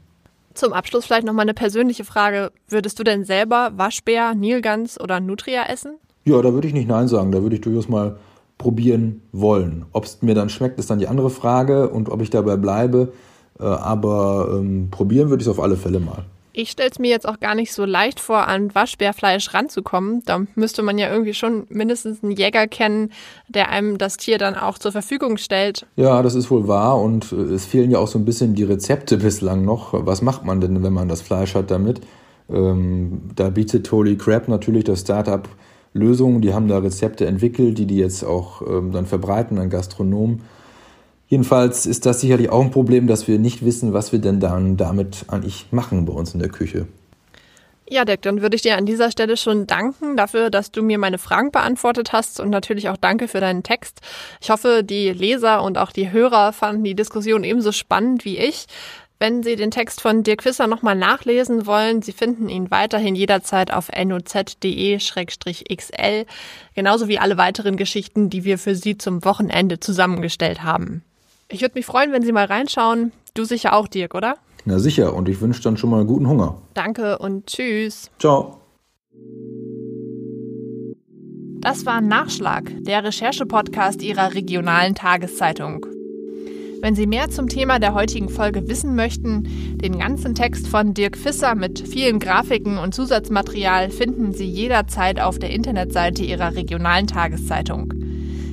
Zum 0.56 0.74
Abschluss 0.74 1.06
vielleicht 1.06 1.26
nochmal 1.26 1.44
eine 1.44 1.54
persönliche 1.54 2.04
Frage. 2.04 2.52
Würdest 2.68 2.98
du 3.00 3.04
denn 3.04 3.24
selber 3.24 3.72
Waschbär, 3.76 4.34
Nilgans 4.34 5.00
oder 5.00 5.20
Nutria 5.20 5.66
essen? 5.70 5.98
Ja, 6.26 6.42
da 6.42 6.54
würde 6.54 6.68
ich 6.68 6.74
nicht 6.74 6.88
Nein 6.88 7.08
sagen. 7.08 7.32
Da 7.32 7.42
würde 7.44 7.56
ich 7.56 7.62
durchaus 7.62 7.88
mal 7.88 8.18
probieren 8.58 9.22
wollen. 9.32 9.86
Ob 9.92 10.06
es 10.06 10.22
mir 10.22 10.36
dann 10.36 10.50
schmeckt, 10.50 10.80
ist 10.80 10.90
dann 10.90 11.00
die 11.00 11.08
andere 11.08 11.30
Frage 11.30 11.90
und 11.90 12.10
ob 12.10 12.22
ich 12.22 12.30
dabei 12.32 12.58
bleibe. 12.58 13.14
Äh, 13.60 13.64
aber 13.64 14.58
ähm, 14.58 14.90
probieren 14.92 15.30
würde 15.30 15.42
ich 15.42 15.48
es 15.48 15.52
auf 15.52 15.64
alle 15.64 15.78
Fälle 15.78 16.00
mal. 16.00 16.26
Ich 16.54 16.72
stelle 16.72 16.90
es 16.90 17.00
mir 17.00 17.10
jetzt 17.10 17.28
auch 17.28 17.40
gar 17.40 17.56
nicht 17.56 17.72
so 17.72 17.86
leicht 17.86 18.20
vor, 18.20 18.48
an 18.48 18.76
Waschbärfleisch 18.76 19.54
ranzukommen. 19.54 20.22
Da 20.26 20.42
müsste 20.56 20.84
man 20.84 20.98
ja 20.98 21.10
irgendwie 21.10 21.34
schon 21.34 21.66
mindestens 21.70 22.22
einen 22.24 22.34
Jäger 22.34 22.68
kennen, 22.68 23.12
der 23.48 23.70
einem 23.70 23.98
das 23.98 24.18
Tier 24.18 24.38
dann 24.38 24.56
auch 24.56 24.78
zur 24.78 24.92
Verfügung 24.92 25.38
stellt. 25.38 25.86
Ja, 25.96 26.22
das 26.22 26.36
ist 26.36 26.52
wohl 26.52 26.68
wahr 26.68 27.00
und 27.00 27.32
äh, 27.32 27.36
es 27.36 27.66
fehlen 27.66 27.90
ja 27.92 28.00
auch 28.00 28.08
so 28.08 28.20
ein 28.20 28.26
bisschen 28.26 28.54
die 28.54 28.66
Rezepte 28.66 29.18
bislang 29.18 29.64
noch. 29.64 29.94
Was 29.94 30.22
macht 30.22 30.44
man 30.44 30.60
denn, 30.60 30.84
wenn 30.84 30.94
man 30.94 31.08
das 31.08 31.22
Fleisch 31.22 31.56
hat 31.56 31.72
damit? 31.72 32.02
Ähm, 32.50 33.30
da 33.36 33.50
bietet 33.50 33.90
Holy 33.90 34.18
Crab 34.18 34.50
natürlich 34.50 34.84
das 34.84 35.02
Startup 35.02 35.48
Lösungen. 35.94 36.42
Die 36.42 36.54
haben 36.54 36.68
da 36.68 36.80
Rezepte 36.80 37.26
entwickelt, 37.26 37.78
die 37.78 37.86
die 37.86 37.98
jetzt 37.98 38.24
auch 38.24 38.62
ähm, 38.62 38.92
dann 38.92 39.06
verbreiten 39.06 39.58
an 39.58 39.70
Gastronomen. 39.70 40.42
Jedenfalls 41.32 41.86
ist 41.86 42.06
das 42.06 42.20
sicherlich 42.20 42.50
auch 42.50 42.60
ein 42.62 42.72
Problem, 42.72 43.08
dass 43.08 43.26
wir 43.30 43.40
nicht 43.40 43.64
wissen, 43.64 43.94
was 43.94 44.12
wir 44.12 44.20
denn 44.20 44.42
dann 44.42 44.76
damit 44.76 45.24
eigentlich 45.30 45.68
machen 45.72 46.04
bei 46.04 46.12
uns 46.12 46.34
in 46.34 46.42
der 46.42 46.50
Küche. 46.50 46.88
Ja, 47.90 48.04
Dirk, 48.04 48.22
dann 48.24 48.42
würde 48.42 48.58
ich 48.58 48.64
dir 48.64 48.76
an 48.76 48.86
dieser 48.86 49.12
Stelle 49.12 49.38
schon 49.38 49.66
danken 49.66 50.18
dafür, 50.18 50.50
dass 50.50 50.72
du 50.72 50.84
mir 50.84 50.98
meine 50.98 51.18
Fragen 51.18 51.52
beantwortet 51.52 52.12
hast 52.12 52.42
und 52.42 52.50
natürlich 52.50 52.90
auch 52.90 52.98
danke 52.98 53.30
für 53.30 53.40
deinen 53.40 53.64
Text. 53.64 54.02
Ich 54.42 54.50
hoffe, 54.50 54.84
die 54.84 55.12
Leser 55.12 55.64
und 55.64 55.78
auch 55.78 55.94
die 55.94 56.12
Hörer 56.12 56.52
fanden 56.52 56.84
die 56.84 56.96
Diskussion 56.96 57.46
ebenso 57.46 57.72
spannend 57.72 58.26
wie 58.26 58.38
ich. 58.38 58.66
Wenn 59.18 59.42
Sie 59.42 59.56
den 59.56 59.72
Text 59.72 60.02
von 60.02 60.24
Dirk 60.24 60.44
Wisser 60.44 60.68
nochmal 60.68 60.96
nachlesen 60.96 61.66
wollen, 61.66 62.02
Sie 62.02 62.12
finden 62.12 62.50
ihn 62.50 62.72
weiterhin 62.72 63.16
jederzeit 63.16 63.72
auf 63.72 63.90
noz.de-xl, 63.90 65.46
genauso 66.76 67.08
wie 67.08 67.20
alle 67.20 67.38
weiteren 67.38 67.78
Geschichten, 67.78 68.30
die 68.30 68.44
wir 68.44 68.58
für 68.58 68.76
Sie 68.76 68.98
zum 68.98 69.24
Wochenende 69.24 69.80
zusammengestellt 69.80 70.64
haben. 70.64 71.06
Ich 71.52 71.62
würde 71.62 71.74
mich 71.76 71.86
freuen, 71.86 72.14
wenn 72.14 72.24
Sie 72.24 72.32
mal 72.32 72.46
reinschauen. 72.46 73.12
Du 73.34 73.44
sicher 73.44 73.74
auch, 73.74 73.88
Dirk, 73.88 74.16
oder? 74.16 74.36
Na 74.64 74.80
sicher, 74.80 75.14
und 75.14 75.28
ich 75.28 75.42
wünsche 75.42 75.62
dann 75.62 75.76
schon 75.76 75.90
mal 75.90 76.00
einen 76.00 76.08
guten 76.08 76.28
Hunger. 76.28 76.62
Danke 76.74 77.18
und 77.20 77.48
tschüss. 77.48 78.10
Ciao. 78.20 78.58
Das 81.60 81.86
war 81.86 82.02
Nachschlag, 82.02 82.72
der 82.80 83.04
Recherche-Podcast 83.04 84.02
Ihrer 84.02 84.34
regionalen 84.34 84.96
Tageszeitung. 84.96 85.86
Wenn 86.82 86.96
Sie 86.96 87.06
mehr 87.06 87.30
zum 87.30 87.48
Thema 87.50 87.80
der 87.80 87.94
heutigen 87.94 88.30
Folge 88.30 88.68
wissen 88.68 88.96
möchten, 88.96 89.78
den 89.78 90.00
ganzen 90.00 90.34
Text 90.34 90.68
von 90.68 90.94
Dirk 90.96 91.18
Fisser 91.18 91.54
mit 91.54 91.88
vielen 91.88 92.20
Grafiken 92.20 92.80
und 92.80 92.96
Zusatzmaterial 92.96 93.92
finden 93.92 94.34
Sie 94.34 94.48
jederzeit 94.48 95.20
auf 95.20 95.38
der 95.38 95.52
Internetseite 95.52 96.24
Ihrer 96.24 96.56
regionalen 96.56 97.06
Tageszeitung. 97.06 97.94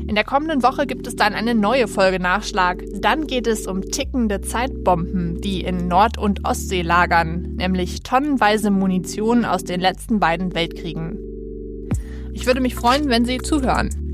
In 0.09 0.15
der 0.15 0.25
kommenden 0.25 0.63
Woche 0.63 0.87
gibt 0.87 1.07
es 1.07 1.17
dann 1.17 1.35
eine 1.35 1.55
neue 1.55 1.87
Folge 1.87 2.19
Nachschlag. 2.19 2.83
Dann 2.95 3.27
geht 3.27 3.47
es 3.47 3.67
um 3.67 3.83
tickende 3.83 4.41
Zeitbomben, 4.41 5.39
die 5.43 5.61
in 5.61 5.87
Nord- 5.87 6.17
und 6.17 6.47
Ostsee 6.47 6.81
lagern, 6.81 7.57
nämlich 7.57 8.03
tonnenweise 8.05 8.71
Munition 8.71 9.45
aus 9.45 9.65
den 9.65 9.81
letzten 9.81 10.19
beiden 10.19 10.55
Weltkriegen. 10.55 11.19
Ich 12.33 12.47
würde 12.47 12.63
mich 12.63 12.75
freuen, 12.75 13.11
wenn 13.11 13.27
Sie 13.27 13.37
zuhören. 13.37 14.08